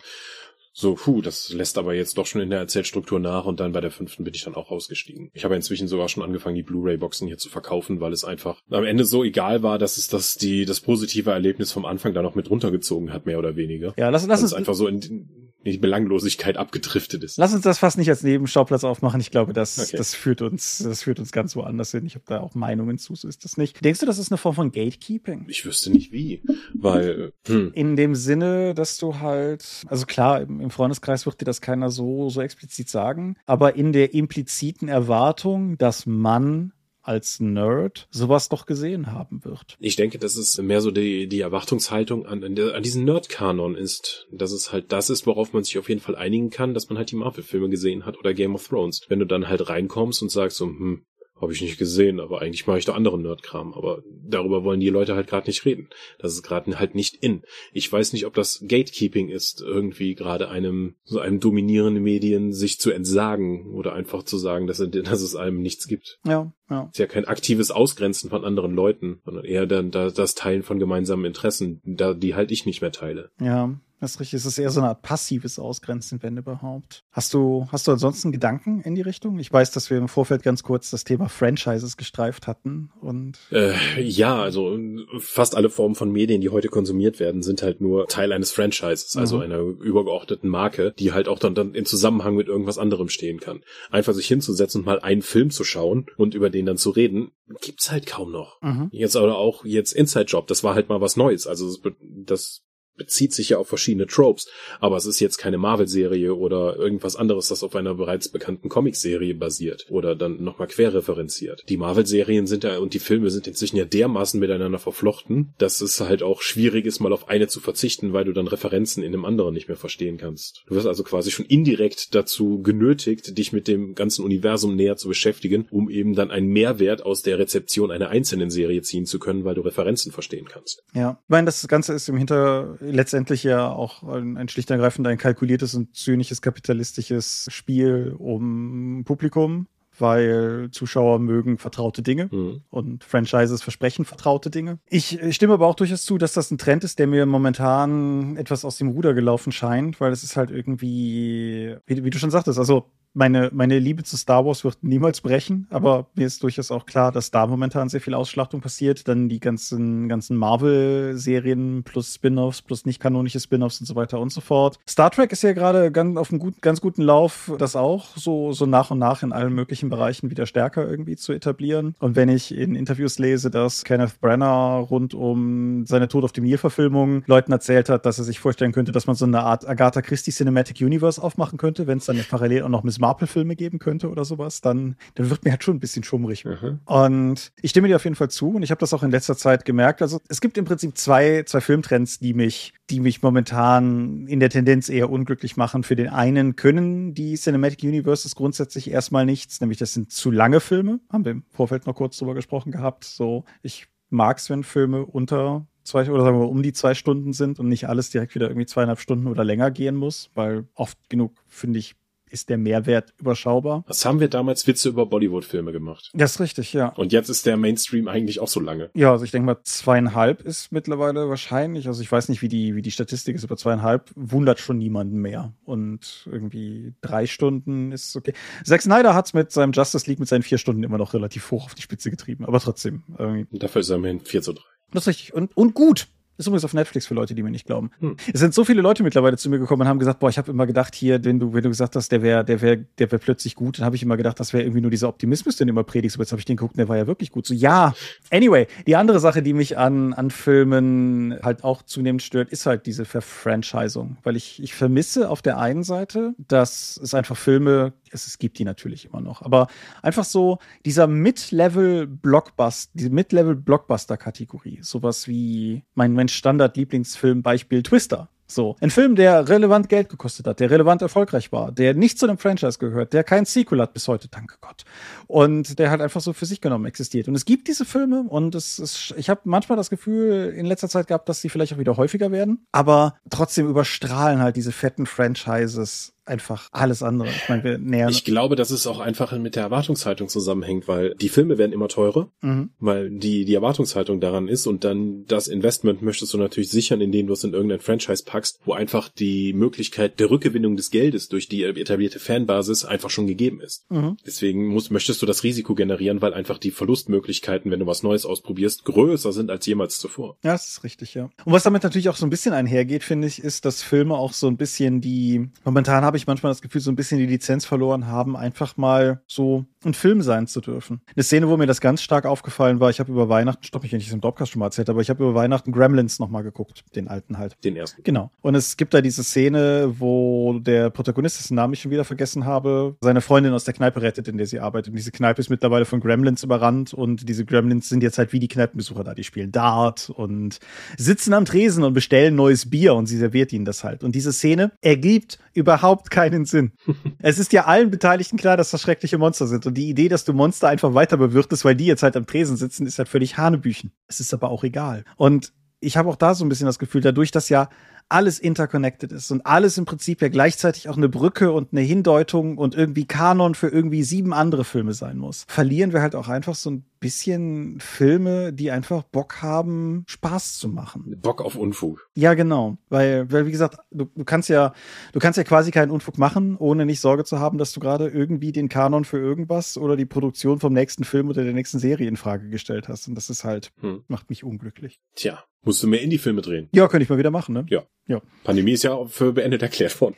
[0.78, 3.80] so, puh, das lässt aber jetzt doch schon in der Erzählstruktur nach und dann bei
[3.80, 5.30] der fünften bin ich dann auch ausgestiegen.
[5.34, 8.84] Ich habe inzwischen sogar schon angefangen, die Blu-ray-Boxen hier zu verkaufen, weil es einfach am
[8.84, 12.36] Ende so egal war, dass es das die das positive Erlebnis vom Anfang da noch
[12.36, 13.94] mit runtergezogen hat, mehr oder weniger.
[13.96, 17.38] Ja, lass, lass uns einfach so in, die Belanglosigkeit abgedriftet ist.
[17.38, 19.20] Lass uns das fast nicht als Nebenschauplatz aufmachen.
[19.20, 19.98] Ich glaube, das, okay.
[19.98, 22.06] das führt uns, das führt uns ganz woanders hin.
[22.06, 23.84] Ich habe da auch Meinungen zu, so ist das nicht.
[23.84, 25.46] Denkst du, das ist eine Form von Gatekeeping?
[25.48, 27.72] Ich wüsste nicht wie, weil hm.
[27.74, 31.90] in dem Sinne, dass du halt, also klar, im, im Freundeskreis wird dir das keiner
[31.90, 36.72] so so explizit sagen, aber in der impliziten Erwartung, dass man
[37.08, 39.78] als Nerd sowas doch gesehen haben wird.
[39.80, 44.28] Ich denke, dass es mehr so die, die Erwartungshaltung an, an diesen Nerd-Kanon ist.
[44.32, 46.98] Dass es halt das ist, worauf man sich auf jeden Fall einigen kann, dass man
[46.98, 49.02] halt die Marvel-Filme gesehen hat oder Game of Thrones.
[49.08, 51.06] Wenn du dann halt reinkommst und sagst so, hm,
[51.40, 53.74] habe ich nicht gesehen, aber eigentlich mache ich da anderen Nerdkram.
[53.74, 55.90] Aber darüber wollen die Leute halt gerade nicht reden.
[56.18, 57.44] Das ist gerade halt nicht in.
[57.74, 62.80] Ich weiß nicht, ob das Gatekeeping ist, irgendwie gerade einem so einem dominierenden Medien sich
[62.80, 66.20] zu entsagen oder einfach zu sagen, dass, dass es einem nichts gibt.
[66.26, 66.90] Ja, ja.
[66.92, 71.26] Ist ja kein aktives Ausgrenzen von anderen Leuten, sondern eher dann das Teilen von gemeinsamen
[71.26, 73.30] Interessen, da die halt ich nicht mehr teile.
[73.40, 74.38] Ja, das ist richtig.
[74.40, 77.04] Es ist eher so eine Art passives Ausgrenzen, wenn überhaupt.
[77.12, 79.40] Hast du, hast du ansonsten Gedanken in die Richtung?
[79.40, 83.38] Ich weiß, dass wir im Vorfeld ganz kurz das Thema Franchises gestreift hatten und.
[83.52, 84.78] Äh, ja, also
[85.20, 89.16] fast alle Formen von Medien, die heute konsumiert werden, sind halt nur Teil eines Franchises,
[89.16, 89.44] also mhm.
[89.44, 93.64] einer übergeordneten Marke, die halt auch dann, dann in Zusammenhang mit irgendwas anderem stehen kann.
[93.90, 97.32] Einfach sich hinzusetzen und mal einen Film zu schauen und über den dann zu reden,
[97.62, 98.62] gibt's halt kaum noch.
[98.62, 98.90] Mhm.
[98.92, 101.48] Jetzt aber auch jetzt Inside Job, das war halt mal was Neues.
[101.48, 102.65] Also das, das
[102.98, 104.48] bezieht sich ja auf verschiedene Tropes,
[104.80, 109.36] aber es ist jetzt keine Marvel-Serie oder irgendwas anderes, das auf einer bereits bekannten Comic-Serie
[109.36, 111.64] basiert oder dann nochmal querreferenziert.
[111.70, 116.00] Die Marvel-Serien sind ja und die Filme sind inzwischen ja dermaßen miteinander verflochten, dass es
[116.00, 119.26] halt auch schwierig ist, mal auf eine zu verzichten, weil du dann Referenzen in einem
[119.26, 120.64] anderen nicht mehr verstehen kannst.
[120.68, 125.08] Du wirst also quasi schon indirekt dazu genötigt, dich mit dem ganzen Universum näher zu
[125.08, 129.44] beschäftigen, um eben dann einen Mehrwert aus der Rezeption einer einzelnen Serie ziehen zu können,
[129.44, 130.84] weil du Referenzen verstehen kannst.
[130.94, 134.76] Ja, ich meine, das Ganze ist im Hinter letztendlich ja auch ein, ein schlicht und
[134.76, 139.68] ergreifend ein kalkuliertes und zynisches kapitalistisches Spiel um Publikum
[140.00, 142.62] weil Zuschauer mögen vertraute Dinge mhm.
[142.70, 144.80] und Franchises versprechen vertraute Dinge.
[144.90, 148.66] Ich stimme aber auch durchaus zu, dass das ein Trend ist, der mir momentan etwas
[148.66, 152.60] aus dem Ruder gelaufen scheint, weil es ist halt irgendwie, wie, wie du schon sagtest,
[152.60, 156.86] also meine, meine Liebe zu Star Wars wird niemals brechen, aber mir ist durchaus auch
[156.86, 159.08] klar, dass da momentan sehr viel Ausschlachtung passiert.
[159.08, 164.32] Dann die ganzen, ganzen Marvel-Serien plus Spin-offs, plus nicht kanonische Spin-offs und so weiter und
[164.32, 164.78] so fort.
[164.88, 168.52] Star Trek ist ja gerade ganz auf einem gut, ganz guten Lauf, das auch so,
[168.52, 171.96] so nach und nach in allen möglichen Bereichen wieder stärker irgendwie zu etablieren.
[172.00, 176.44] Und wenn ich in Interviews lese, dass Kenneth Brenner rund um seine Tod auf dem
[176.44, 180.02] Nil-Verfilmung Leuten erzählt hat, dass er sich vorstellen könnte, dass man so eine Art Agatha
[180.02, 184.10] Christie Cinematic Universe aufmachen könnte, wenn es dann parallel auch noch Miss Marple-Filme geben könnte
[184.10, 186.44] oder sowas, dann, dann wird mir halt schon ein bisschen schummrig.
[186.44, 186.80] Mhm.
[186.86, 189.38] Und ich stimme dir auf jeden Fall zu und ich habe das auch in letzter
[189.38, 190.02] Zeit gemerkt.
[190.02, 194.50] Also es gibt im Prinzip zwei, zwei Filmtrends, die mich, die mich momentan in der
[194.50, 195.84] Tendenz eher unglücklich machen.
[195.84, 200.60] Für den einen können die Cinematic Universes grundsätzlich erstmal nichts, nämlich das sind zu lange
[200.60, 201.00] Filme.
[201.12, 203.04] Haben wir im Vorfeld noch kurz drüber gesprochen gehabt.
[203.04, 207.34] So, ich mag es, wenn Filme unter zwei oder sagen wir um die zwei Stunden
[207.34, 210.98] sind und nicht alles direkt wieder irgendwie zweieinhalb Stunden oder länger gehen muss, weil oft
[211.10, 211.96] genug finde ich
[212.30, 213.84] ist der Mehrwert überschaubar.
[213.88, 216.12] Was haben wir damals Witze über Bollywood-Filme gemacht?
[216.14, 216.90] Das ist richtig, ja.
[216.90, 218.90] Und jetzt ist der Mainstream eigentlich auch so lange.
[218.94, 221.88] Ja, also ich denke mal, zweieinhalb ist mittlerweile wahrscheinlich.
[221.88, 225.20] Also ich weiß nicht, wie die, wie die Statistik ist, aber zweieinhalb wundert schon niemanden
[225.20, 225.54] mehr.
[225.64, 228.34] Und irgendwie drei Stunden ist okay.
[228.64, 231.52] Zack Snyder hat es mit seinem Justice League mit seinen vier Stunden immer noch relativ
[231.52, 233.04] hoch auf die Spitze getrieben, aber trotzdem.
[233.18, 233.48] Irgendwie.
[233.52, 234.62] Und dafür ist er immerhin 4 zu 3.
[234.92, 235.34] Das ist richtig.
[235.34, 236.08] Und, und gut.
[236.38, 237.92] Ist übrigens auf Netflix für Leute, die mir nicht glauben.
[238.00, 238.18] Hm.
[238.34, 240.52] Es sind so viele Leute mittlerweile zu mir gekommen und haben gesagt, boah, ich habe
[240.52, 243.20] immer gedacht, hier, wenn du, wenn du gesagt hast, der wäre, der wäre, der wäre
[243.20, 245.72] plötzlich gut, dann habe ich immer gedacht, das wäre irgendwie nur dieser Optimismus, den du
[245.72, 246.18] immer predigst.
[246.18, 247.46] Aber jetzt habe ich den geguckt, der war ja wirklich gut.
[247.46, 247.94] So, ja.
[248.32, 252.86] Anyway, die andere Sache, die mich an, an Filmen halt auch zunehmend stört, ist halt
[252.86, 254.18] diese Verfranchisung.
[254.24, 258.58] Weil ich, ich vermisse auf der einen Seite, dass es einfach Filme es, es gibt
[258.58, 259.42] die natürlich immer noch.
[259.42, 259.68] Aber
[260.02, 264.80] einfach so dieser Mid-Level-Blockbuster, diese Mid-Level-Blockbuster-Kategorie.
[264.82, 268.30] Sowas wie mein, mein Standard-Lieblingsfilm, Beispiel Twister.
[268.48, 268.76] So.
[268.80, 272.38] Ein Film, der relevant Geld gekostet hat, der relevant erfolgreich war, der nicht zu dem
[272.38, 274.84] Franchise gehört, der kein Sequel hat bis heute, danke Gott.
[275.26, 277.28] Und der halt einfach so für sich genommen existiert.
[277.28, 280.90] Und es gibt diese Filme und es ist, ich habe manchmal das Gefühl in letzter
[280.90, 282.66] Zeit gehabt, dass sie vielleicht auch wieder häufiger werden.
[282.72, 287.30] Aber trotzdem überstrahlen halt diese fetten Franchises einfach alles andere.
[287.30, 288.10] Ich meine, wir nähern.
[288.10, 291.88] Ich glaube, dass es auch einfach mit der Erwartungshaltung zusammenhängt, weil die Filme werden immer
[291.88, 292.72] teurer, mhm.
[292.80, 297.28] weil die, die Erwartungshaltung daran ist und dann das Investment möchtest du natürlich sichern, indem
[297.28, 301.48] du es in irgendein Franchise packst, wo einfach die Möglichkeit der Rückgewinnung des Geldes durch
[301.48, 303.90] die etablierte Fanbasis einfach schon gegeben ist.
[303.90, 304.18] Mhm.
[304.26, 308.26] Deswegen muss, möchtest du das Risiko generieren, weil einfach die Verlustmöglichkeiten, wenn du was Neues
[308.26, 310.38] ausprobierst, größer sind als jemals zuvor.
[310.44, 311.30] Ja, das ist richtig, ja.
[311.46, 314.34] Und was damit natürlich auch so ein bisschen einhergeht, finde ich, ist, dass Filme auch
[314.34, 317.26] so ein bisschen die, momentan habe habe ich manchmal das Gefühl, so ein bisschen die
[317.26, 321.02] Lizenz verloren haben, einfach mal so ein Film sein zu dürfen.
[321.16, 323.92] Eine Szene, wo mir das ganz stark aufgefallen war, ich habe über Weihnachten, stopp mich,
[323.92, 326.44] wenn ich es im Dropcast schon mal erzählt aber ich habe über Weihnachten Gremlins nochmal
[326.44, 327.56] geguckt, den alten halt.
[327.64, 328.02] Den ersten.
[328.04, 328.32] Genau.
[328.42, 332.46] Und es gibt da diese Szene, wo der Protagonist, dessen Namen ich schon wieder vergessen
[332.46, 334.92] habe, seine Freundin aus der Kneipe rettet, in der sie arbeitet.
[334.92, 338.40] Und diese Kneipe ist mittlerweile von Gremlins überrannt und diese Gremlins sind jetzt halt wie
[338.40, 339.14] die Kneipenbesucher da.
[339.14, 340.60] Die spielen Dart und
[340.98, 344.04] sitzen am Tresen und bestellen neues Bier und sie serviert ihnen das halt.
[344.04, 346.72] Und diese Szene ergibt überhaupt keinen Sinn.
[347.20, 349.66] es ist ja allen Beteiligten klar, dass das schreckliche Monster sind.
[349.66, 352.58] Und die Idee, dass du Monster einfach weiter bewirtest, weil die jetzt halt am Tresen
[352.58, 353.92] sitzen, ist halt völlig Hanebüchen.
[354.08, 355.06] Es ist aber auch egal.
[355.16, 357.70] Und ich habe auch da so ein bisschen das Gefühl, dadurch, dass ja
[358.10, 362.58] alles interconnected ist und alles im Prinzip ja gleichzeitig auch eine Brücke und eine Hindeutung
[362.58, 366.56] und irgendwie Kanon für irgendwie sieben andere Filme sein muss, verlieren wir halt auch einfach
[366.56, 371.20] so ein bisschen Filme, die einfach Bock haben, Spaß zu machen.
[371.22, 372.10] Bock auf Unfug.
[372.16, 372.78] Ja, genau.
[372.90, 374.74] Weil, weil wie gesagt, du, du kannst ja,
[375.12, 378.08] du kannst ja quasi keinen Unfug machen, ohne nicht Sorge zu haben, dass du gerade
[378.08, 382.08] irgendwie den Kanon für irgendwas oder die Produktion vom nächsten Film oder der nächsten Serie
[382.08, 383.08] in Frage gestellt hast.
[383.08, 384.04] Und das ist halt, hm.
[384.08, 385.00] macht mich unglücklich.
[385.16, 386.70] Tja, musst du mehr Indie-Filme drehen.
[386.74, 387.66] Ja, könnte ich mal wieder machen, ne?
[387.70, 387.84] Ja.
[388.08, 388.22] ja.
[388.44, 390.16] Pandemie ist ja für beendet erklärt worden.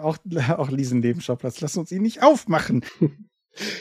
[0.00, 0.18] Auch,
[0.56, 1.60] auch Liesen Nebenschauplatz.
[1.60, 2.84] Lass uns ihn nicht aufmachen.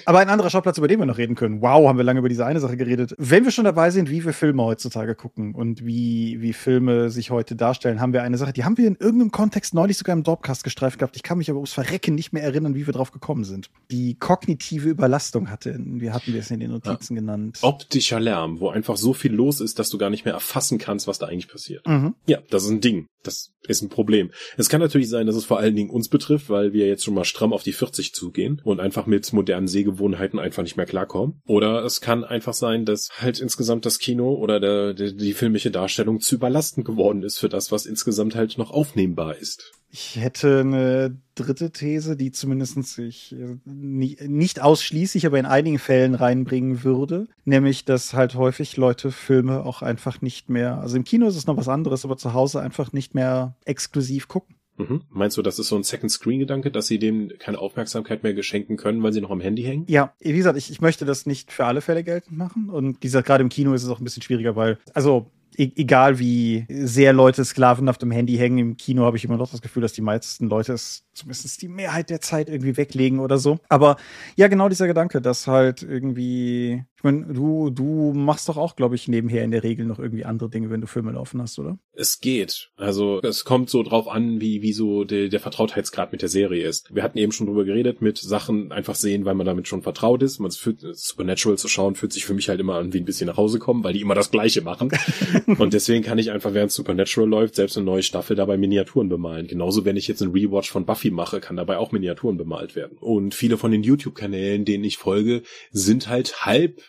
[0.05, 1.61] Aber ein anderer Schauplatz, über den wir noch reden können.
[1.61, 3.15] Wow, haben wir lange über diese eine Sache geredet.
[3.17, 7.32] Wenn wir schon dabei sind, wie wir Filme heutzutage gucken und wie, wie Filme sich
[7.32, 10.24] heute darstellen, haben wir eine Sache, die haben wir in irgendeinem Kontext neulich sogar im
[10.24, 11.15] Dropcast gestreift gehabt.
[11.15, 13.69] Ich kann mich aber ums Verrecken nicht mehr erinnern, wie wir drauf gekommen sind.
[13.91, 17.22] Die kognitive Überlastung hatte, wie hatten wir es in den Notizen ja.
[17.22, 17.59] genannt?
[17.61, 21.07] Optischer Lärm, wo einfach so viel los ist, dass du gar nicht mehr erfassen kannst,
[21.07, 21.88] was da eigentlich passiert.
[21.88, 22.15] Mhm.
[22.26, 23.07] Ja, das ist ein Ding.
[23.24, 24.32] Das ist ein Problem.
[24.57, 27.13] Es kann natürlich sein, dass es vor allen Dingen uns betrifft, weil wir jetzt schon
[27.13, 31.41] mal stramm auf die 40 zugehen und einfach mit modernen Sehgewohnheiten einfach nicht mehr klarkommen.
[31.45, 35.72] Oder es kann einfach sein, dass halt insgesamt das Kino oder der, der, die filmische
[35.72, 39.72] Darstellung zu überlastend geworden ist für das, was insgesamt halt noch aufnehmbar ist.
[39.93, 46.16] Ich hätte eine dritte These, die zumindest ich äh, nicht ausschließlich, aber in einigen Fällen
[46.16, 47.28] reinbringen würde.
[47.43, 51.45] Nämlich, dass halt häufig Leute Filme auch einfach nicht mehr, also im Kino ist es
[51.45, 54.55] noch was anderes, aber zu Hause einfach nicht mehr exklusiv gucken.
[54.78, 55.01] Mhm.
[55.09, 59.03] Meinst du, das ist so ein Second-Screen-Gedanke, dass sie dem keine Aufmerksamkeit mehr geschenken können,
[59.03, 59.86] weil sie noch am Handy hängen?
[59.88, 62.69] Ja, wie gesagt, ich, ich möchte das nicht für alle Fälle geltend machen.
[62.69, 65.72] Und wie gesagt, gerade im Kino ist es auch ein bisschen schwieriger, weil, also e
[65.76, 69.61] egal wie sehr Leute sklavenhaft am Handy hängen, im Kino habe ich immer noch das
[69.61, 73.59] Gefühl, dass die meisten Leute es zumindest die Mehrheit der Zeit irgendwie weglegen oder so.
[73.69, 73.97] Aber
[74.36, 78.95] ja, genau dieser Gedanke, dass halt irgendwie, ich meine, du, du machst doch auch, glaube
[78.95, 81.78] ich, nebenher in der Regel noch irgendwie andere Dinge, wenn du Filme laufen hast, oder?
[81.93, 82.69] Es geht.
[82.77, 86.65] Also es kommt so drauf an, wie, wie so der, der Vertrautheitsgrad mit der Serie
[86.65, 86.93] ist.
[86.93, 90.23] Wir hatten eben schon drüber geredet, mit Sachen einfach sehen, weil man damit schon vertraut
[90.23, 90.39] ist.
[90.39, 93.27] Man fühlt, Supernatural zu schauen, fühlt sich für mich halt immer an wie ein bisschen
[93.27, 94.91] nach Hause kommen, weil die immer das Gleiche machen.
[95.57, 99.47] Und deswegen kann ich einfach, während Supernatural läuft, selbst eine neue Staffel dabei Miniaturen bemalen.
[99.47, 102.97] Genauso, wenn ich jetzt einen Rewatch von Buffy mache, kann dabei auch Miniaturen bemalt werden.
[102.99, 106.81] Und viele von den YouTube-Kanälen, denen ich folge, sind halt halb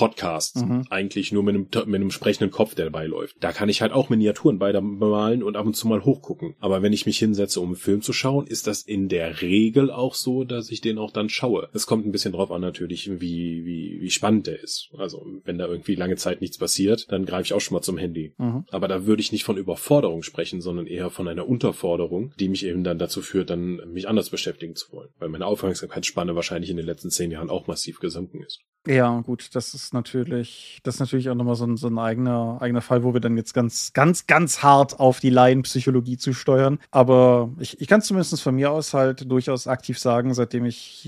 [0.00, 0.86] Podcast mhm.
[0.88, 3.36] eigentlich nur mit einem, mit einem sprechenden Kopf, der dabei läuft.
[3.40, 6.54] Da kann ich halt auch Miniaturen bei bemalen und ab und zu mal hochgucken.
[6.58, 9.90] Aber wenn ich mich hinsetze, um einen Film zu schauen, ist das in der Regel
[9.90, 11.68] auch so, dass ich den auch dann schaue.
[11.74, 14.88] Es kommt ein bisschen drauf an natürlich, wie, wie, wie spannend der ist.
[14.96, 17.98] Also wenn da irgendwie lange Zeit nichts passiert, dann greife ich auch schon mal zum
[17.98, 18.32] Handy.
[18.38, 18.64] Mhm.
[18.70, 22.64] Aber da würde ich nicht von Überforderung sprechen, sondern eher von einer Unterforderung, die mich
[22.64, 25.10] eben dann dazu führt, dann mich anders beschäftigen zu wollen.
[25.18, 28.60] Weil meine Aufmerksamkeitsspanne wahrscheinlich in den letzten zehn Jahren auch massiv gesunken ist.
[28.86, 32.58] Ja, gut, das ist natürlich, das ist natürlich auch nochmal so ein, so ein eigener,
[32.60, 36.78] eigener Fall, wo wir dann jetzt ganz, ganz, ganz hart auf die Laienpsychologie zu steuern.
[36.90, 41.06] Aber ich, ich kann zumindest von mir aus halt durchaus aktiv sagen, seitdem ich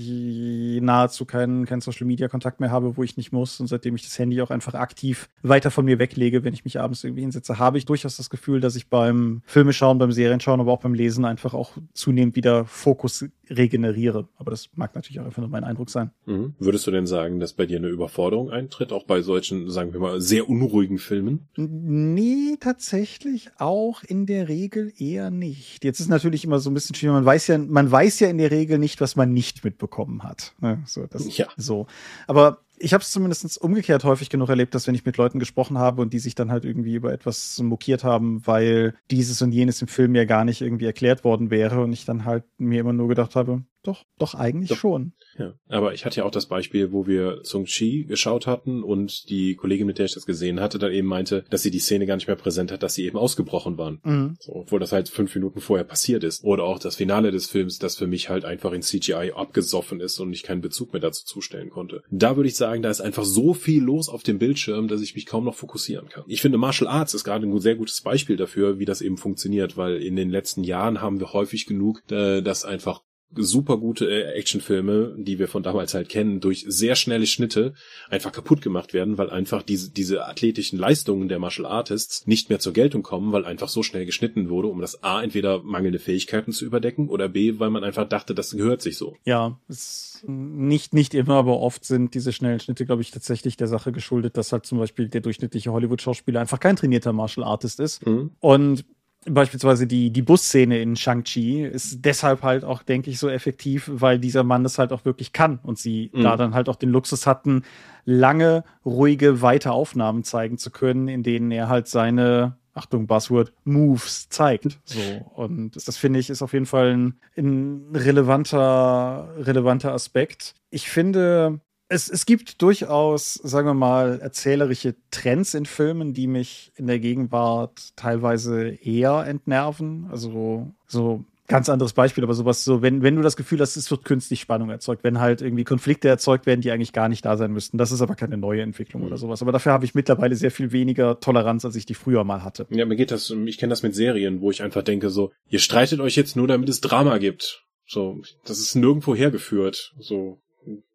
[0.81, 4.03] nahezu keinen, keinen Social Media Kontakt mehr habe, wo ich nicht muss und seitdem ich
[4.03, 7.59] das Handy auch einfach aktiv weiter von mir weglege, wenn ich mich abends irgendwie hinsetze,
[7.59, 10.81] habe ich durchaus das Gefühl, dass ich beim Filme schauen, beim Serien schauen, aber auch
[10.81, 14.27] beim Lesen einfach auch zunehmend wieder Fokus regeneriere.
[14.37, 16.11] Aber das mag natürlich auch einfach nur mein Eindruck sein.
[16.25, 16.55] Mhm.
[16.59, 19.99] Würdest du denn sagen, dass bei dir eine Überforderung eintritt, auch bei solchen, sagen wir
[19.99, 21.47] mal, sehr unruhigen Filmen?
[21.55, 25.83] Nee, tatsächlich auch in der Regel eher nicht.
[25.83, 28.37] Jetzt ist natürlich immer so ein bisschen schwierig, man weiß ja, man weiß ja in
[28.37, 30.53] der Regel nicht, was man nicht mitbekommen hat.
[30.59, 30.81] Ne?
[30.85, 31.47] So, das, ja.
[31.57, 31.87] so.
[32.27, 35.77] Aber ich habe es zumindest umgekehrt häufig genug erlebt, dass wenn ich mit Leuten gesprochen
[35.77, 39.81] habe und die sich dann halt irgendwie über etwas mokiert haben, weil dieses und jenes
[39.81, 42.93] im Film ja gar nicht irgendwie erklärt worden wäre und ich dann halt mir immer
[42.93, 44.77] nur gedacht habe, doch, doch eigentlich doch.
[44.77, 45.13] schon.
[45.37, 49.29] Ja, aber ich hatte ja auch das Beispiel, wo wir Sung Chi geschaut hatten und
[49.29, 52.05] die Kollegin, mit der ich das gesehen hatte, dann eben meinte, dass sie die Szene
[52.05, 53.99] gar nicht mehr präsent hat, dass sie eben ausgebrochen waren.
[54.03, 54.37] Mhm.
[54.39, 56.43] So, obwohl das halt fünf Minuten vorher passiert ist.
[56.43, 60.19] Oder auch das Finale des Films, das für mich halt einfach in CGI abgesoffen ist
[60.19, 62.03] und ich keinen Bezug mehr dazu zustellen konnte.
[62.09, 65.15] Da würde ich sagen, da ist einfach so viel los auf dem Bildschirm, dass ich
[65.15, 66.23] mich kaum noch fokussieren kann.
[66.27, 69.77] Ich finde, Martial Arts ist gerade ein sehr gutes Beispiel dafür, wie das eben funktioniert,
[69.77, 73.01] weil in den letzten Jahren haben wir häufig genug, äh, dass einfach
[73.35, 77.73] super gute äh, Actionfilme, die wir von damals halt kennen, durch sehr schnelle Schnitte
[78.09, 82.59] einfach kaputt gemacht werden, weil einfach diese, diese athletischen Leistungen der Martial Artists nicht mehr
[82.59, 86.51] zur Geltung kommen, weil einfach so schnell geschnitten wurde, um das A, entweder mangelnde Fähigkeiten
[86.51, 89.15] zu überdecken oder B, weil man einfach dachte, das gehört sich so.
[89.25, 93.67] Ja, es nicht, nicht immer, aber oft sind diese schnellen Schnitte, glaube ich, tatsächlich der
[93.67, 98.05] Sache geschuldet, dass halt zum Beispiel der durchschnittliche Hollywood-Schauspieler einfach kein trainierter Martial Artist ist.
[98.05, 98.31] Mhm.
[98.39, 98.85] Und
[99.25, 104.19] beispielsweise die, die Busszene in Shang-Chi ist deshalb halt auch, denke ich, so effektiv, weil
[104.19, 106.23] dieser Mann das halt auch wirklich kann und sie mhm.
[106.23, 107.63] da dann halt auch den Luxus hatten,
[108.05, 114.29] lange, ruhige, weite Aufnahmen zeigen zu können, in denen er halt seine Achtung, Buzzword, Moves
[114.29, 114.79] zeigt.
[114.85, 114.99] So.
[115.35, 120.55] Und das finde ich ist auf jeden Fall ein, ein relevanter, relevanter Aspekt.
[120.71, 121.59] Ich finde,
[121.93, 126.99] es, es gibt durchaus, sagen wir mal, erzählerische Trends in Filmen, die mich in der
[126.99, 130.07] Gegenwart teilweise eher entnerven.
[130.11, 133.91] Also so ganz anderes Beispiel, aber sowas so, wenn, wenn du das Gefühl hast, es
[133.91, 137.37] wird künstlich Spannung erzeugt, wenn halt irgendwie Konflikte erzeugt werden, die eigentlich gar nicht da
[137.37, 137.77] sein müssten.
[137.77, 139.09] Das ist aber keine neue Entwicklung mhm.
[139.09, 139.41] oder sowas.
[139.41, 142.65] Aber dafür habe ich mittlerweile sehr viel weniger Toleranz, als ich die früher mal hatte.
[142.71, 145.59] Ja, mir geht das, ich kenne das mit Serien, wo ich einfach denke, so, ihr
[145.59, 147.63] streitet euch jetzt nur, damit es Drama gibt.
[147.85, 149.93] So, das ist nirgendwo hergeführt.
[149.99, 150.39] So,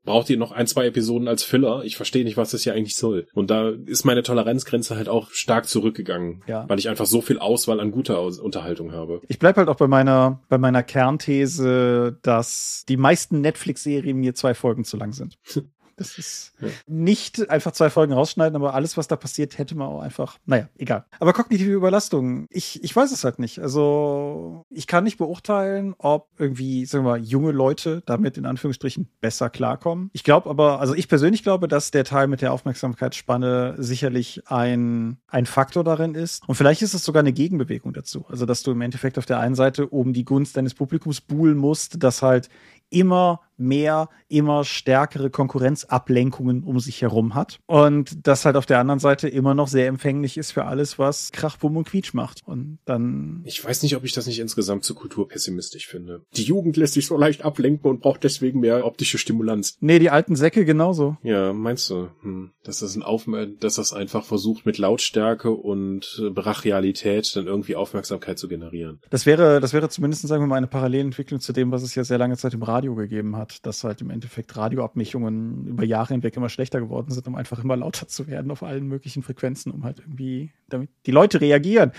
[0.05, 1.83] braucht ihr noch ein, zwei Episoden als Filler.
[1.85, 3.27] Ich verstehe nicht, was das hier eigentlich soll.
[3.35, 6.67] Und da ist meine Toleranzgrenze halt auch stark zurückgegangen, ja.
[6.69, 9.21] weil ich einfach so viel Auswahl an guter Unterhaltung habe.
[9.29, 14.55] Ich bleib halt auch bei meiner, bei meiner Kernthese, dass die meisten Netflix-Serien mir zwei
[14.55, 15.39] Folgen zu lang sind.
[15.99, 16.69] Das ist ja.
[16.87, 20.69] nicht einfach zwei Folgen rausschneiden, aber alles, was da passiert, hätte man auch einfach, naja,
[20.79, 21.05] egal.
[21.19, 23.59] Aber kognitive Überlastung, ich, ich weiß es halt nicht.
[23.59, 29.09] Also, ich kann nicht beurteilen, ob irgendwie, sagen wir mal, junge Leute damit in Anführungsstrichen
[29.21, 30.11] besser klarkommen.
[30.13, 35.19] Ich glaube aber, also ich persönlich glaube, dass der Teil mit der Aufmerksamkeitsspanne sicherlich ein,
[35.27, 36.49] ein Faktor darin ist.
[36.49, 38.25] Und vielleicht ist es sogar eine Gegenbewegung dazu.
[38.29, 41.57] Also, dass du im Endeffekt auf der einen Seite um die Gunst deines Publikums buhlen
[41.57, 42.49] musst, dass halt
[42.91, 47.59] immer mehr, immer stärkere Konkurrenzablenkungen um sich herum hat.
[47.67, 51.33] Und das halt auf der anderen Seite immer noch sehr empfänglich ist für alles, was
[51.33, 52.43] Krach, Bumm und Quietsch macht.
[52.45, 53.43] Und dann.
[53.45, 56.23] Ich weiß nicht, ob ich das nicht insgesamt zu kulturpessimistisch finde.
[56.35, 59.77] Die Jugend lässt sich so leicht ablenken und braucht deswegen mehr optische Stimulanz.
[59.81, 61.17] Nee, die alten Säcke genauso.
[61.23, 62.09] Ja, meinst du?
[62.23, 62.51] Hm.
[62.65, 63.27] Dass das ein Auf
[63.61, 69.01] dass das einfach versucht, mit Lautstärke und Brachialität dann irgendwie Aufmerksamkeit zu generieren.
[69.11, 72.05] Das wäre, das wäre zumindest, sagen wir mal, eine Parallelentwicklung zu dem, was es ja
[72.05, 76.15] sehr lange Zeit im Radio gegeben hat hat, dass halt im Endeffekt Radioabmischungen über Jahre
[76.15, 79.73] hinweg immer schlechter geworden sind, um einfach immer lauter zu werden auf allen möglichen Frequenzen,
[79.73, 81.93] um halt irgendwie, damit die Leute reagieren.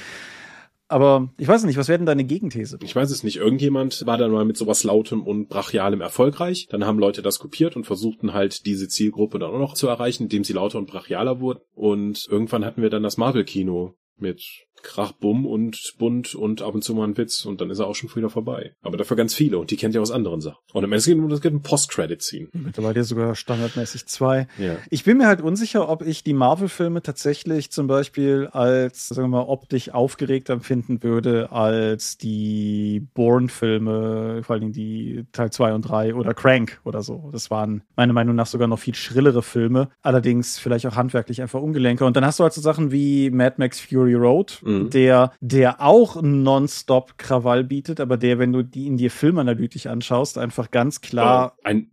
[0.91, 2.79] Aber ich weiß nicht, was wäre deine Gegenthese?
[2.81, 3.37] Ich weiß es nicht.
[3.37, 6.67] Irgendjemand war dann mal mit sowas Lautem und Brachialem erfolgreich.
[6.71, 10.23] Dann haben Leute das kopiert und versuchten halt diese Zielgruppe dann auch noch zu erreichen,
[10.23, 11.59] indem sie lauter und brachialer wurden.
[11.75, 16.83] Und irgendwann hatten wir dann das Marvel-Kino mit Krach, Bumm und bunt und ab und
[16.83, 18.73] zu mal ein Witz und dann ist er auch schon wieder vorbei.
[18.81, 20.57] Aber dafür ganz viele und die kennt ihr aus anderen Sachen.
[20.73, 22.49] Und im Endeffekt es gibt ein Post-Credit-Scene.
[22.53, 24.47] Mittlerweile sogar standardmäßig zwei.
[24.57, 24.77] Ja.
[24.89, 29.39] Ich bin mir halt unsicher, ob ich die Marvel-Filme tatsächlich zum Beispiel als, sagen wir
[29.39, 35.81] mal, optisch aufgeregt empfinden würde als die Bourne-Filme, vor allen Dingen die Teil 2 und
[35.83, 37.29] 3 oder Crank oder so.
[37.31, 39.89] Das waren meiner Meinung nach sogar noch viel schrillere Filme.
[40.01, 42.05] Allerdings vielleicht auch handwerklich einfach ungelenker.
[42.05, 44.89] Und dann hast du halt so Sachen wie Mad Max Fury Road, mhm.
[44.89, 50.37] der, der auch nonstop Krawall bietet, aber der, wenn du die in dir filmanalytisch anschaust,
[50.37, 51.55] einfach ganz klar.
[51.57, 51.91] Oh, ein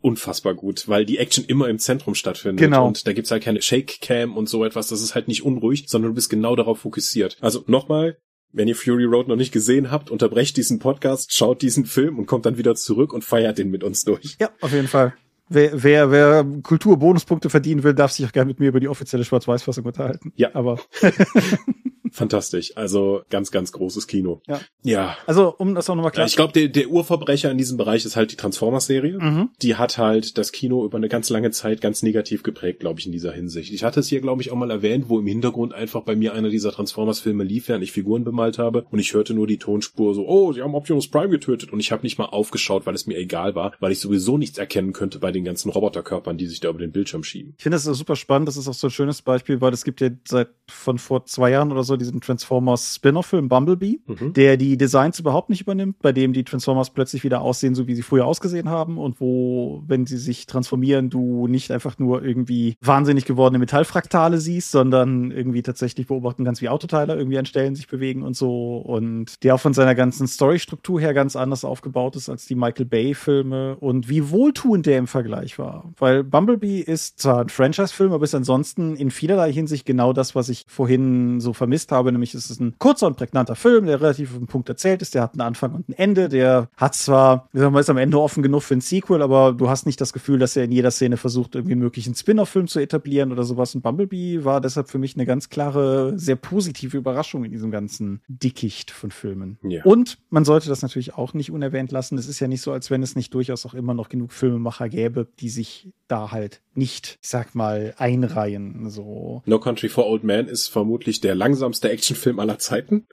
[0.00, 2.58] unfassbar gut, weil die Action immer im Zentrum stattfindet.
[2.58, 2.86] Genau.
[2.86, 4.88] Und da gibt's halt keine Shake-Cam und so etwas.
[4.88, 7.38] Das ist halt nicht unruhig, sondern du bist genau darauf fokussiert.
[7.40, 8.18] Also nochmal,
[8.52, 12.26] wenn ihr Fury Road noch nicht gesehen habt, unterbrecht diesen Podcast, schaut diesen Film und
[12.26, 14.36] kommt dann wieder zurück und feiert den mit uns durch.
[14.38, 15.14] Ja, auf jeden Fall.
[15.52, 19.24] Wer, wer, wer Kulturbonuspunkte verdienen will, darf sich auch gerne mit mir über die offizielle
[19.24, 20.32] Schwarz-Weiß-Fassung unterhalten.
[20.36, 20.50] Ja.
[20.54, 20.78] Aber
[22.12, 22.76] fantastisch.
[22.76, 24.42] Also ganz, ganz großes Kino.
[24.46, 24.60] Ja.
[24.82, 25.16] ja.
[25.26, 26.26] Also, um das auch nochmal klar.
[26.26, 29.18] Ich glaube, der, der Urverbrecher in diesem Bereich ist halt die Transformers-Serie.
[29.18, 29.50] Mhm.
[29.62, 33.06] Die hat halt das Kino über eine ganz lange Zeit ganz negativ geprägt, glaube ich,
[33.06, 33.72] in dieser Hinsicht.
[33.72, 36.34] Ich hatte es hier, glaube ich, auch mal erwähnt, wo im Hintergrund einfach bei mir
[36.34, 38.86] einer dieser Transformers-Filme lief, während ich Figuren bemalt habe.
[38.90, 41.72] Und ich hörte nur die Tonspur so, oh, sie haben Optimus Prime getötet.
[41.72, 44.58] Und ich habe nicht mal aufgeschaut, weil es mir egal war, weil ich sowieso nichts
[44.58, 47.54] erkennen könnte bei den ganzen Roboterkörpern, die sich da über den Bildschirm schieben.
[47.56, 48.48] Ich finde das super spannend.
[48.48, 51.50] Das ist auch so ein schönes Beispiel, weil es gibt ja seit von vor zwei
[51.50, 54.32] Jahren oder so diesen Transformers Spin-off-Film Bumblebee, mhm.
[54.32, 57.94] der die Designs überhaupt nicht übernimmt, bei dem die Transformers plötzlich wieder aussehen, so wie
[57.94, 62.76] sie früher ausgesehen haben und wo, wenn sie sich transformieren, du nicht einfach nur irgendwie
[62.80, 67.88] wahnsinnig gewordene Metallfraktale siehst, sondern irgendwie tatsächlich beobachten kannst, wie Autoteile irgendwie an Stellen sich
[67.88, 72.28] bewegen und so und der auch von seiner ganzen Storystruktur her ganz anders aufgebaut ist
[72.28, 75.92] als die Michael Bay-Filme und wie wohltuend der im Vergleich war.
[75.98, 80.48] Weil Bumblebee ist zwar ein Franchise-Film, aber ist ansonsten in vielerlei Hinsicht genau das, was
[80.48, 84.32] ich vorhin so vermisst habe, nämlich ist es ein kurzer und prägnanter Film, der relativ
[84.32, 87.48] auf den Punkt erzählt ist, der hat einen Anfang und ein Ende, der hat zwar,
[87.52, 90.00] wie sagen wir, ist am Ende offen genug für ein Sequel, aber du hast nicht
[90.00, 93.44] das Gefühl, dass er in jeder Szene versucht, irgendwie einen möglichen Spin-off-Film zu etablieren oder
[93.44, 93.74] sowas.
[93.74, 98.20] Und Bumblebee war deshalb für mich eine ganz klare, sehr positive Überraschung in diesem ganzen
[98.28, 99.58] Dickicht von Filmen.
[99.62, 99.84] Ja.
[99.84, 102.18] Und man sollte das natürlich auch nicht unerwähnt lassen.
[102.18, 104.88] Es ist ja nicht so, als wenn es nicht durchaus auch immer noch genug Filmemacher
[104.88, 108.90] gäbe, die sich da halt nicht, ich sag mal, einreihen.
[108.90, 109.42] So.
[109.46, 113.06] No Country for Old Man ist vermutlich der langsamste Actionfilm aller Zeiten.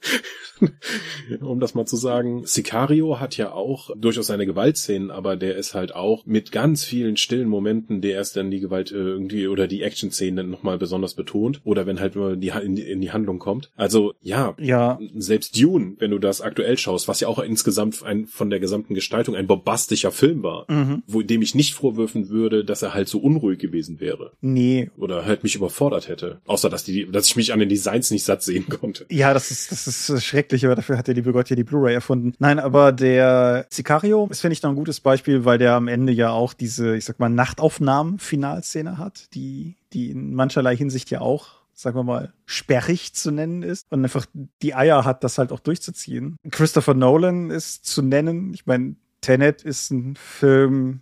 [1.41, 2.45] um das mal zu sagen.
[2.45, 7.17] Sicario hat ja auch durchaus seine Gewaltszenen, aber der ist halt auch mit ganz vielen
[7.17, 11.13] stillen Momenten, der erst dann die Gewalt äh, irgendwie oder die Action-Szenen dann nochmal besonders
[11.15, 11.61] betont.
[11.63, 13.71] Oder wenn halt nur die, in, die, in die Handlung kommt.
[13.75, 18.27] Also ja, ja, selbst Dune, wenn du das aktuell schaust, was ja auch insgesamt ein,
[18.27, 21.03] von der gesamten Gestaltung ein bombastischer Film war, mhm.
[21.07, 24.33] wo dem ich nicht vorwürfen würde, dass er halt so unruhig gewesen wäre.
[24.41, 24.91] Nee.
[24.97, 26.41] Oder halt mich überfordert hätte.
[26.45, 29.05] Außer dass die, dass ich mich an den Designs nicht satt sehen konnte.
[29.09, 31.93] Ja, das ist, das ist schrecklich, aber dafür hat der liebe Gott ja die Blu-ray
[31.93, 32.33] erfunden.
[32.39, 36.11] Nein, aber der Sicario ist, finde ich, noch ein gutes Beispiel, weil der am Ende
[36.11, 41.57] ja auch diese, ich sag mal, Nachtaufnahmen-Finalszene hat, die, die in mancherlei Hinsicht ja auch
[41.79, 44.25] sagen wir mal, sperrig zu nennen ist und einfach
[44.63, 46.37] die Eier hat, das halt auch durchzuziehen.
[46.49, 48.51] Christopher Nolan ist zu nennen.
[48.55, 51.01] Ich meine, Tenet ist ein Film,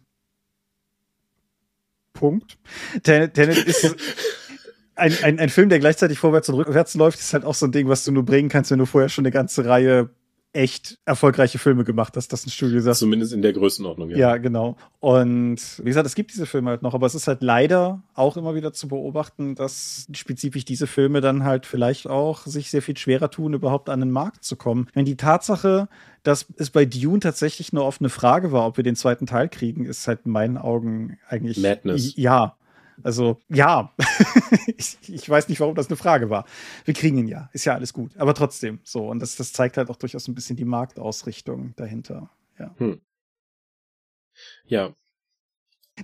[2.15, 2.57] Punkt.
[3.03, 3.95] Tenet, Tenet ist
[4.95, 7.71] ein, ein, ein Film, der gleichzeitig vorwärts und rückwärts läuft, ist halt auch so ein
[7.71, 10.09] Ding, was du nur bringen kannst, wenn du vorher schon eine ganze Reihe
[10.55, 12.97] echt erfolgreiche Filme gemacht, dass das ein Studio sagt.
[12.97, 14.17] Zumindest in der Größenordnung, ja.
[14.17, 14.77] Ja, genau.
[14.99, 18.37] Und wie gesagt, es gibt diese Filme halt noch, aber es ist halt leider auch
[18.37, 22.97] immer wieder zu beobachten, dass spezifisch diese Filme dann halt vielleicht auch sich sehr viel
[22.97, 24.87] schwerer tun, überhaupt an den Markt zu kommen.
[24.93, 25.89] Wenn die Tatsache,
[26.23, 30.07] dass es bei Dune tatsächlich eine Frage war, ob wir den zweiten Teil kriegen, ist
[30.07, 31.57] halt in meinen Augen eigentlich.
[31.57, 32.13] Madness.
[32.15, 32.55] Ja.
[33.03, 33.93] Also ja,
[34.77, 36.45] ich, ich, weiß nicht, warum das eine Frage war.
[36.85, 38.15] Wir kriegen ihn ja, ist ja alles gut.
[38.17, 39.09] Aber trotzdem so.
[39.09, 42.29] Und das, das zeigt halt auch durchaus ein bisschen die Marktausrichtung dahinter.
[42.57, 42.73] Ja.
[42.77, 43.01] Hm.
[44.65, 44.93] Ja,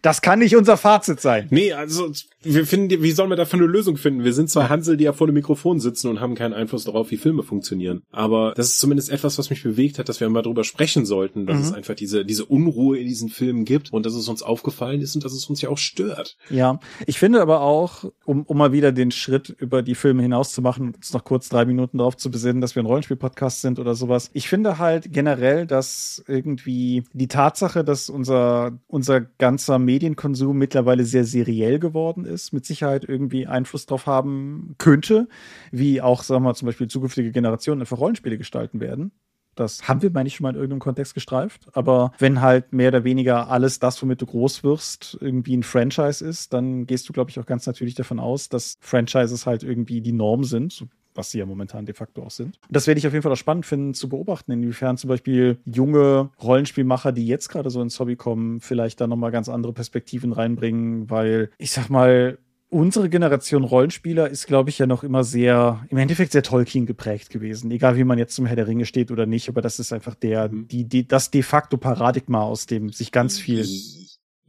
[0.01, 1.47] das kann nicht unser Fazit sein.
[1.49, 2.11] Nee, also
[2.43, 4.23] wir finden, wie sollen wir dafür eine Lösung finden?
[4.23, 7.11] Wir sind zwei Hansel, die ja vor dem Mikrofon sitzen und haben keinen Einfluss darauf,
[7.11, 8.01] wie Filme funktionieren.
[8.11, 11.45] Aber das ist zumindest etwas, was mich bewegt hat, dass wir mal drüber sprechen sollten,
[11.45, 11.63] dass mhm.
[11.63, 15.15] es einfach diese, diese Unruhe in diesen Filmen gibt und dass es uns aufgefallen ist
[15.15, 16.37] und dass es uns ja auch stört.
[16.49, 20.53] Ja, ich finde aber auch, um, um mal wieder den Schritt über die Filme hinaus
[20.53, 23.77] zu machen, uns noch kurz drei Minuten darauf zu besinnen, dass wir ein Rollenspiel-Podcast sind
[23.77, 24.29] oder sowas.
[24.33, 31.25] Ich finde halt generell, dass irgendwie die Tatsache, dass unser, unser ganzer Medienkonsum mittlerweile sehr
[31.25, 35.27] seriell geworden ist, mit Sicherheit irgendwie Einfluss drauf haben könnte,
[35.71, 39.11] wie auch, sagen wir mal, zum Beispiel zukünftige Generationen einfach Rollenspiele gestalten werden.
[39.55, 41.67] Das haben wir, meine ich, schon mal in irgendeinem Kontext gestreift.
[41.73, 46.25] Aber wenn halt mehr oder weniger alles das, womit du groß wirst, irgendwie ein Franchise
[46.25, 50.01] ist, dann gehst du, glaube ich, auch ganz natürlich davon aus, dass Franchises halt irgendwie
[50.01, 50.86] die Norm sind,
[51.16, 52.57] was sie ja momentan de facto auch sind.
[52.68, 55.57] Und das werde ich auf jeden Fall auch spannend finden zu beobachten, inwiefern zum Beispiel
[55.66, 60.32] junge Rollenspielmacher, die jetzt gerade so ins Hobby kommen, vielleicht da nochmal ganz andere Perspektiven
[60.34, 62.38] reinbringen, weil ich sag mal,
[62.72, 67.30] unsere Generation Rollenspieler ist, glaube ich, ja noch immer sehr, im Endeffekt sehr Tolkien geprägt
[67.30, 67.70] gewesen.
[67.70, 70.16] Egal wie man jetzt zum Herr der Ringe steht oder nicht, aber das ist einfach
[70.16, 70.68] der, mhm.
[70.70, 73.68] die, die, das de facto Paradigma, aus dem sich ganz viel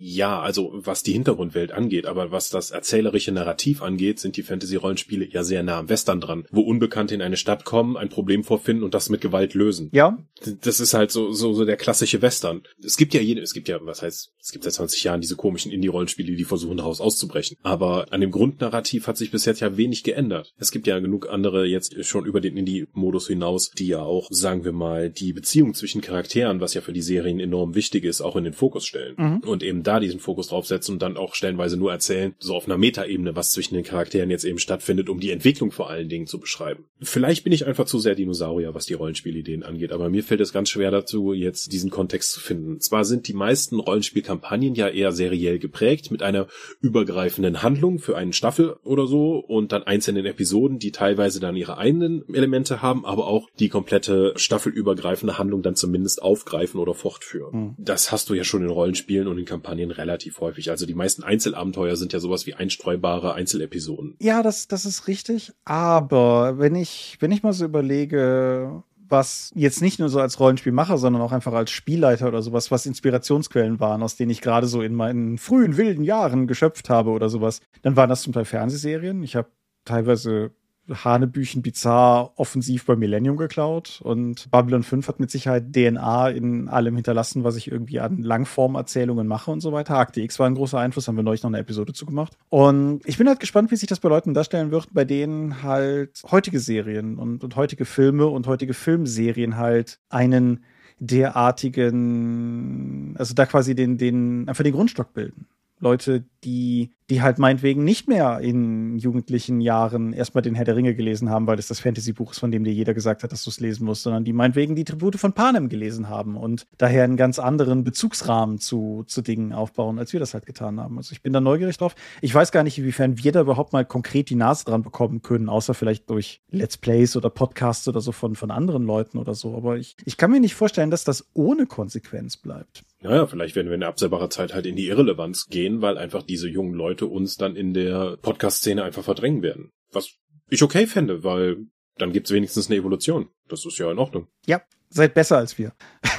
[0.05, 5.29] ja, also was die Hintergrundwelt angeht, aber was das erzählerische Narrativ angeht, sind die Fantasy-Rollenspiele
[5.31, 8.83] ja sehr nah am Western dran, wo Unbekannte in eine Stadt kommen, ein Problem vorfinden
[8.83, 9.91] und das mit Gewalt lösen.
[9.93, 10.19] Ja.
[10.63, 12.63] Das ist halt so, so, so der klassische Western.
[12.85, 15.37] Es gibt ja jede, es gibt ja, was heißt, es gibt seit 20 Jahren diese
[15.37, 17.57] komischen Indie-Rollenspiele, die versuchen daraus auszubrechen.
[17.63, 20.53] Aber an dem Grundnarrativ hat sich bis jetzt ja wenig geändert.
[20.59, 24.65] Es gibt ja genug andere jetzt schon über den Indie-Modus hinaus, die ja auch, sagen
[24.65, 28.35] wir mal, die Beziehung zwischen Charakteren, was ja für die Serien enorm wichtig ist, auch
[28.35, 29.15] in den Fokus stellen.
[29.17, 29.39] Mhm.
[29.49, 32.79] Und eben da diesen Fokus draufsetzen und dann auch stellenweise nur erzählen, so auf einer
[32.79, 36.41] Metaebene, was zwischen den Charakteren jetzt eben stattfindet, um die Entwicklung vor allen Dingen zu
[36.41, 36.85] beschreiben.
[37.01, 40.53] Vielleicht bin ich einfach zu sehr Dinosaurier, was die Rollenspielideen angeht, aber mir fällt es
[40.53, 42.81] ganz schwer dazu, jetzt diesen Kontext zu finden.
[42.81, 46.47] Zwar sind die meisten Rollenspielkampagnen ja eher seriell geprägt, mit einer
[46.81, 51.77] übergreifenden Handlung für eine Staffel oder so und dann einzelnen Episoden, die teilweise dann ihre
[51.77, 57.53] eigenen Elemente haben, aber auch die komplette staffelübergreifende Handlung dann zumindest aufgreifen oder fortführen.
[57.53, 57.75] Mhm.
[57.79, 60.71] Das hast du ja schon in Rollenspielen und in Kampagnen Kampagnen relativ häufig.
[60.71, 64.17] Also die meisten Einzelabenteuer sind ja sowas wie einstreubare Einzelepisoden.
[64.21, 65.53] Ja, das, das ist richtig.
[65.65, 70.99] Aber wenn ich, wenn ich mal so überlege, was jetzt nicht nur so als Rollenspielmacher,
[70.99, 74.83] sondern auch einfach als Spielleiter oder sowas, was Inspirationsquellen waren, aus denen ich gerade so
[74.83, 79.23] in meinen frühen wilden Jahren geschöpft habe oder sowas, dann waren das zum Teil Fernsehserien.
[79.23, 79.49] Ich habe
[79.85, 80.53] teilweise
[80.93, 86.95] Hanebüchen bizarr offensiv bei Millennium geklaut und Babylon 5 hat mit Sicherheit DNA in allem
[86.95, 89.99] hinterlassen, was ich irgendwie an Langformerzählungen mache und so weiter.
[89.99, 92.37] Akte X war ein großer Einfluss, haben wir neulich noch eine Episode zugemacht.
[92.49, 96.23] Und ich bin halt gespannt, wie sich das bei Leuten darstellen wird, bei denen halt
[96.31, 100.65] heutige Serien und, und heutige Filme und heutige Filmserien halt einen
[100.99, 105.49] derartigen, also da quasi den, den, einfach den Grundstock bilden.
[105.81, 110.95] Leute, die die halt meinetwegen nicht mehr in jugendlichen Jahren erstmal den Herr der Ringe
[110.95, 113.51] gelesen haben, weil es das Fantasy-Buch ist, von dem dir jeder gesagt hat, dass du
[113.51, 117.19] es lesen musst, sondern die meinetwegen die Tribute von Panem gelesen haben und daher einen
[117.19, 120.97] ganz anderen Bezugsrahmen zu, zu Dingen aufbauen, als wir das halt getan haben.
[120.97, 121.95] Also ich bin da neugierig drauf.
[122.23, 125.51] Ich weiß gar nicht, inwiefern wir da überhaupt mal konkret die Nase dran bekommen können,
[125.51, 129.55] außer vielleicht durch Let's Plays oder Podcasts oder so von, von anderen Leuten oder so.
[129.55, 132.85] Aber ich, ich kann mir nicht vorstellen, dass das ohne Konsequenz bleibt.
[133.03, 136.49] Naja, vielleicht werden wir in absehbarer Zeit halt in die Irrelevanz gehen, weil einfach diese
[136.49, 139.71] jungen Leute uns dann in der Podcast-Szene einfach verdrängen werden.
[139.91, 140.11] Was
[140.49, 143.29] ich okay fände, weil dann gibt's wenigstens eine Evolution.
[143.49, 144.29] Das ist ja in Ordnung.
[144.47, 145.75] Ja, seid besser als wir.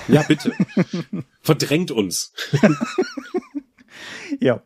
[0.08, 0.54] Ja, bitte.
[1.42, 2.34] Verdrängt uns.
[4.40, 4.64] ja.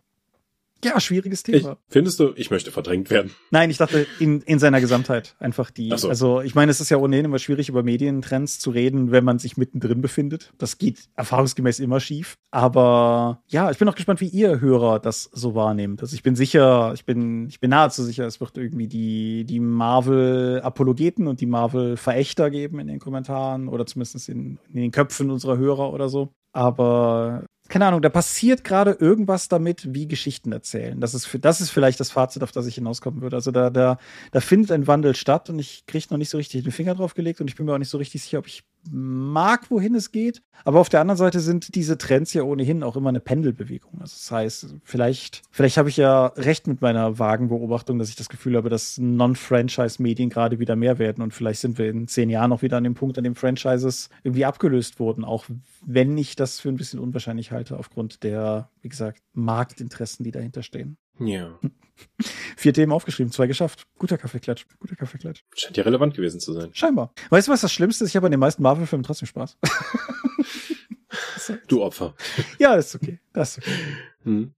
[0.83, 1.71] Ja, schwieriges Thema.
[1.71, 3.31] Ich, findest du, ich möchte verdrängt werden?
[3.51, 5.91] Nein, ich dachte in, in seiner Gesamtheit einfach die.
[5.95, 6.09] So.
[6.09, 9.39] Also ich meine, es ist ja ohnehin immer schwierig, über Medientrends zu reden, wenn man
[9.39, 10.53] sich mittendrin befindet.
[10.57, 12.37] Das geht erfahrungsgemäß immer schief.
[12.51, 16.01] Aber ja, ich bin auch gespannt, wie ihr Hörer das so wahrnehmt.
[16.01, 19.59] Also ich bin sicher, ich bin, ich bin nahezu sicher, es wird irgendwie die, die
[19.59, 25.57] Marvel-Apologeten und die Marvel-Verächter geben in den Kommentaren oder zumindest in, in den Köpfen unserer
[25.57, 26.29] Hörer oder so.
[26.53, 30.99] aber keine Ahnung, da passiert gerade irgendwas damit, wie Geschichten erzählen.
[30.99, 33.35] Das ist, für, das ist vielleicht das Fazit, auf das ich hinauskommen würde.
[33.35, 33.97] Also da, da,
[34.31, 37.13] da findet ein Wandel statt und ich kriege noch nicht so richtig den Finger drauf
[37.13, 40.11] gelegt und ich bin mir auch nicht so richtig sicher, ob ich mag, wohin es
[40.11, 40.41] geht.
[40.63, 43.93] Aber auf der anderen Seite sind diese Trends ja ohnehin auch immer eine Pendelbewegung.
[44.01, 48.15] Also das heißt, vielleicht, vielleicht habe ich ja recht mit meiner vagen Beobachtung, dass ich
[48.15, 52.29] das Gefühl habe, dass Non-Franchise-Medien gerade wieder mehr werden und vielleicht sind wir in zehn
[52.29, 55.45] Jahren noch wieder an dem Punkt, an dem Franchises irgendwie abgelöst wurden, auch
[55.85, 60.63] wenn ich das für ein bisschen unwahrscheinlich halte aufgrund der, wie gesagt, Marktinteressen, die dahinter
[60.63, 60.97] stehen.
[61.19, 61.59] Ja.
[62.57, 63.87] Vier Themen aufgeschrieben, zwei geschafft.
[63.97, 65.43] Guter Kaffeeklatsch, guter Kaffeeklatsch.
[65.55, 66.69] Scheint ja relevant gewesen zu sein.
[66.73, 67.11] Scheinbar.
[67.29, 68.11] Weißt du, was das Schlimmste ist?
[68.11, 69.57] Ich habe an den meisten Marvel-Filmen trotzdem Spaß.
[71.67, 72.13] du Opfer.
[72.59, 73.19] Ja, das ist okay.
[73.33, 73.77] Das ist okay.
[74.23, 74.53] Hm.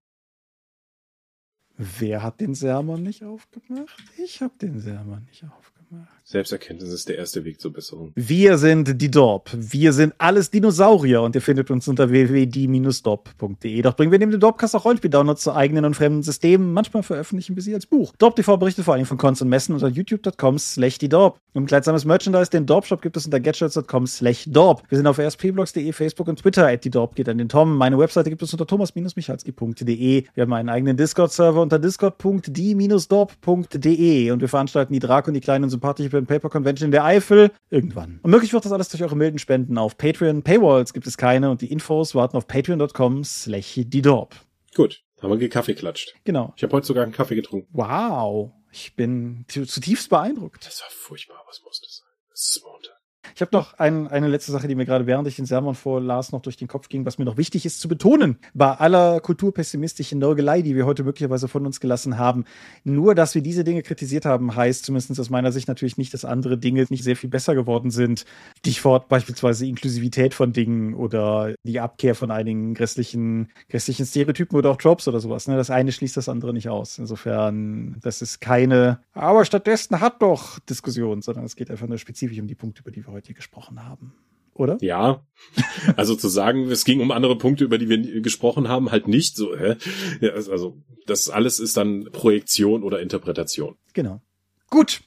[1.77, 4.03] Wer hat den Sermon nicht aufgemacht?
[4.17, 5.78] Ich habe den Sermon nicht aufgemacht.
[6.23, 8.11] Selbsterkenntnis ist der erste Weg zur Besserung.
[8.13, 9.49] Wir sind die Dorp.
[9.55, 13.81] Wir sind alles Dinosaurier und ihr findet uns unter www.die-dorp.de.
[13.81, 16.71] Doch bringen wir neben dem Dorpcast auch Rollenspiel-Downloads zu eigenen und fremden Systemen.
[16.71, 18.13] Manchmal veröffentlichen wir sie als Buch.
[18.19, 21.39] Dorp TV berichtet vor allem von Cons und Messen unter youtube.com slash die Dorp.
[21.53, 24.83] Und kleidsames Merchandise, den Dorp-Shop gibt es unter getshirts.com slash Dorp.
[24.89, 26.67] Wir sind auf rspblogs.de, Facebook und Twitter.
[26.67, 27.75] At die Dorp geht an den Tom.
[27.75, 30.25] Meine Webseite gibt es unter thomas-michalski.de.
[30.35, 35.71] Wir haben einen eigenen Discord-Server unter discord.die-dorp.de und wir veranstalten die Drake und die kleinen
[35.79, 38.19] sympathische Pen Paper Convention in der Eifel irgendwann.
[38.21, 40.43] Und möglich wird das alles durch eure milden Spenden auf Patreon.
[40.43, 44.35] Paywalls gibt es keine und die Infos warten auf patreon.com slash die Dorp.
[44.75, 46.13] Gut, haben wir Kaffee klatscht.
[46.25, 46.53] Genau.
[46.57, 47.67] Ich habe heute sogar einen Kaffee getrunken.
[47.71, 50.65] Wow, ich bin zutiefst beeindruckt.
[50.65, 52.07] Das war furchtbar, was musste sein.
[52.33, 52.63] Es ist.
[53.39, 56.33] Ich habe noch ein, eine letzte Sache, die mir gerade während ich den Sermon vorlas,
[56.33, 58.37] noch durch den Kopf ging, was mir noch wichtig ist zu betonen.
[58.53, 62.43] Bei aller kulturpessimistischen Nörgelei, die wir heute möglicherweise von uns gelassen haben,
[62.83, 66.25] nur, dass wir diese Dinge kritisiert haben, heißt zumindest aus meiner Sicht natürlich nicht, dass
[66.25, 68.25] andere Dinge nicht sehr viel besser geworden sind.
[68.57, 74.77] Stichwort beispielsweise Inklusivität von Dingen oder die Abkehr von einigen grässlichen, grässlichen Stereotypen oder auch
[74.77, 75.47] Tropes oder sowas.
[75.47, 75.55] Ne?
[75.55, 76.99] Das eine schließt das andere nicht aus.
[76.99, 82.37] Insofern, das ist keine, aber stattdessen hat doch Diskussion, sondern es geht einfach nur spezifisch
[82.41, 84.13] um die Punkte, über die wir heute hier gesprochen haben.
[84.55, 84.77] Oder?
[84.81, 85.23] Ja.
[85.95, 89.37] Also zu sagen, es ging um andere Punkte, über die wir gesprochen haben, halt nicht
[89.37, 89.55] so.
[89.55, 89.75] Hä?
[90.49, 93.77] Also das alles ist dann Projektion oder Interpretation.
[93.93, 94.21] Genau.
[94.69, 95.01] Gut.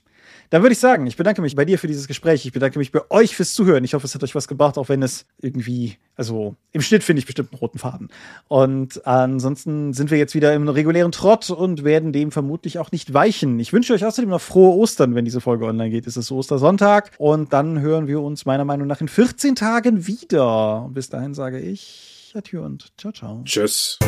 [0.53, 2.45] Dann würde ich sagen, ich bedanke mich bei dir für dieses Gespräch.
[2.45, 3.85] Ich bedanke mich bei euch fürs Zuhören.
[3.85, 7.21] Ich hoffe, es hat euch was gebracht, auch wenn es irgendwie, also im Schnitt finde
[7.21, 8.11] ich bestimmt einen roten Faden.
[8.49, 13.15] Und ansonsten sind wir jetzt wieder im regulären Trott und werden dem vermutlich auch nicht
[13.15, 13.59] weichen.
[13.61, 16.07] Ich wünsche euch außerdem noch frohe Ostern, wenn diese Folge online geht.
[16.07, 20.91] Es ist Ostersonntag und dann hören wir uns meiner Meinung nach in 14 Tagen wieder.
[20.93, 23.41] Bis dahin sage ich Adieu und ciao, ciao.
[23.47, 23.99] Tschüss.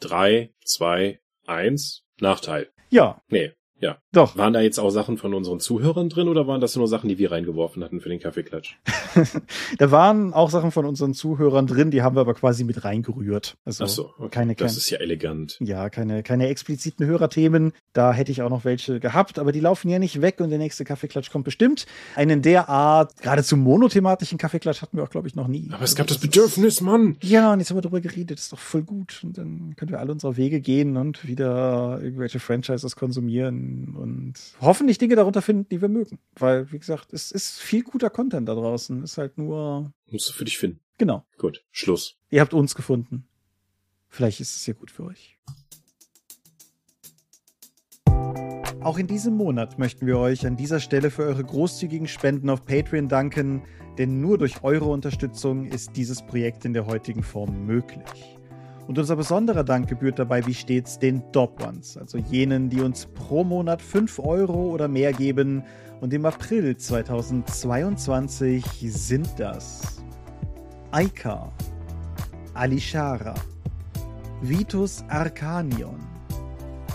[0.00, 2.72] Drei, zwei, eins, Nachteil.
[2.90, 3.22] Ja.
[3.28, 4.02] Nee, ja.
[4.12, 4.36] Doch.
[4.36, 7.18] Waren da jetzt auch Sachen von unseren Zuhörern drin oder waren das nur Sachen, die
[7.18, 8.76] wir reingeworfen hatten für den Kaffeeklatsch?
[9.78, 13.56] da waren auch Sachen von unseren Zuhörern drin, die haben wir aber quasi mit reingerührt.
[13.64, 14.28] Also Ach so, okay.
[14.30, 15.58] keine, das ist ja elegant.
[15.60, 17.72] Ja, keine, keine expliziten Hörerthemen.
[17.92, 20.58] Da hätte ich auch noch welche gehabt, aber die laufen ja nicht weg und der
[20.58, 21.86] nächste Kaffeeklatsch kommt bestimmt.
[22.16, 25.68] Einen der Art, geradezu monothematischen Kaffeeklatsch hatten wir auch, glaube ich, noch nie.
[25.70, 27.16] Aber es gab das Bedürfnis, Mann.
[27.22, 29.20] Ja, und jetzt haben wir darüber geredet, das ist doch voll gut.
[29.22, 34.98] Und dann können wir alle unsere Wege gehen und wieder irgendwelche Franchises konsumieren und hoffentlich
[34.98, 36.18] Dinge darunter finden, die wir mögen.
[36.34, 39.02] Weil, wie gesagt, es ist viel guter Content da draußen.
[39.02, 39.92] Ist halt nur.
[40.10, 40.80] Musst du für dich finden.
[40.98, 41.24] Genau.
[41.38, 41.64] Gut.
[41.70, 42.18] Schluss.
[42.30, 43.26] Ihr habt uns gefunden.
[44.08, 45.38] Vielleicht ist es ja gut für euch.
[48.82, 52.64] Auch in diesem Monat möchten wir euch an dieser Stelle für eure großzügigen Spenden auf
[52.64, 53.62] Patreon danken,
[53.98, 58.39] denn nur durch eure Unterstützung ist dieses Projekt in der heutigen Form möglich.
[58.90, 63.06] Und unser besonderer Dank gebührt dabei wie stets den Dop Ones, also jenen, die uns
[63.06, 65.62] pro Monat 5 Euro oder mehr geben.
[66.00, 70.02] Und im April 2022 sind das
[70.90, 71.52] Aika,
[72.54, 73.36] Alishara,
[74.42, 76.00] Vitus Arcanion,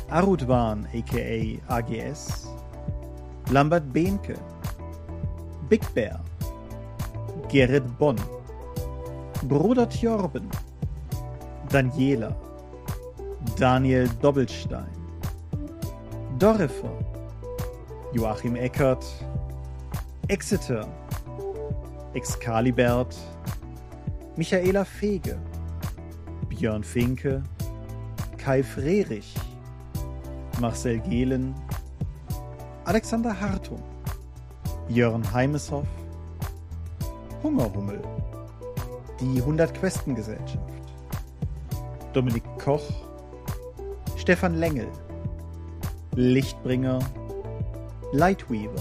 [0.09, 2.49] Arudwan aka AGS,
[3.51, 4.35] Lambert Behnke,
[5.69, 6.19] Big Bear,
[7.49, 8.17] Gerrit Bonn,
[9.47, 10.49] Bruder Tjorben,
[11.69, 12.35] Daniela,
[13.57, 14.87] Daniel Doppelstein,
[16.39, 16.91] Dorifer,
[18.13, 19.05] Joachim Eckert,
[20.27, 20.87] Exeter,
[22.13, 23.15] Excalibert,
[24.35, 25.37] Michaela Fege,
[26.49, 27.43] Björn Finke,
[28.37, 29.33] Kai Frerich,
[30.59, 31.53] Marcel Gehlen,
[32.85, 33.81] Alexander Hartung,
[34.87, 35.87] Jörn Heimeshoff,
[37.43, 38.01] Hungerhummel,
[39.19, 40.74] die 100 Questen Gesellschaft,
[42.15, 42.93] Dominik Koch,
[44.15, 44.89] Stefan Lengel,
[46.15, 46.99] Lichtbringer,
[48.13, 48.79] Lightweaver,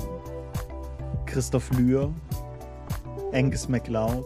[1.26, 2.14] Christoph Lühr,
[3.32, 4.24] Angus MacLeod,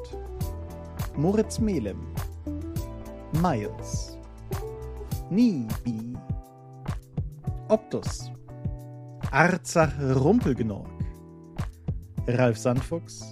[1.17, 1.97] Moritz Melem,
[3.41, 4.19] Miles,
[5.31, 6.15] Nibi,
[7.69, 8.31] Optus,
[9.31, 10.87] Arzach Rumpelgenorg,
[12.27, 13.23] Ralf Sandfuchs,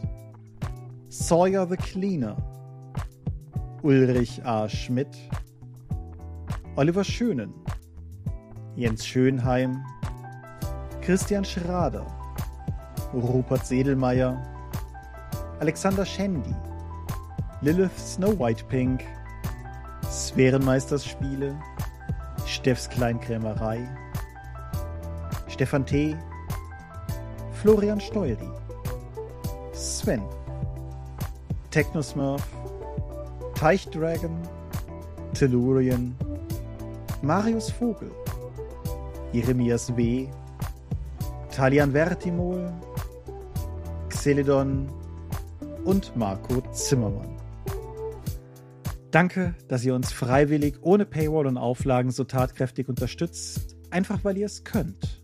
[1.10, 2.36] Sawyer the Cleaner,
[3.82, 4.66] Ulrich A.
[4.70, 5.14] Schmidt,
[6.76, 7.54] Oliver Schönen,
[8.74, 9.82] Jens Schönheim,
[11.00, 12.04] Christian Schrader,
[13.14, 14.36] Rupert Sedelmeier,
[15.58, 16.54] Alexander Schendi,
[17.62, 19.02] Lilith Snow White Pink,
[20.10, 21.58] Sphärenmeisterspiele,
[22.44, 23.88] Steffs Kleinkrämerei,
[25.48, 26.14] Stefan T.,
[27.52, 28.50] Florian Steury,
[29.72, 30.22] Sven,
[31.70, 32.46] Technosmurf,
[33.54, 34.36] Teichdragon,
[35.32, 36.14] Tellurian,
[37.22, 38.10] Marius Vogel,
[39.32, 40.28] Jeremias W.,
[41.50, 42.72] Talian Vertimol,
[44.08, 44.88] Xeledon
[45.84, 47.36] und Marco Zimmermann.
[49.10, 54.46] Danke, dass ihr uns freiwillig ohne Paywall und Auflagen so tatkräftig unterstützt, einfach weil ihr
[54.46, 55.22] es könnt.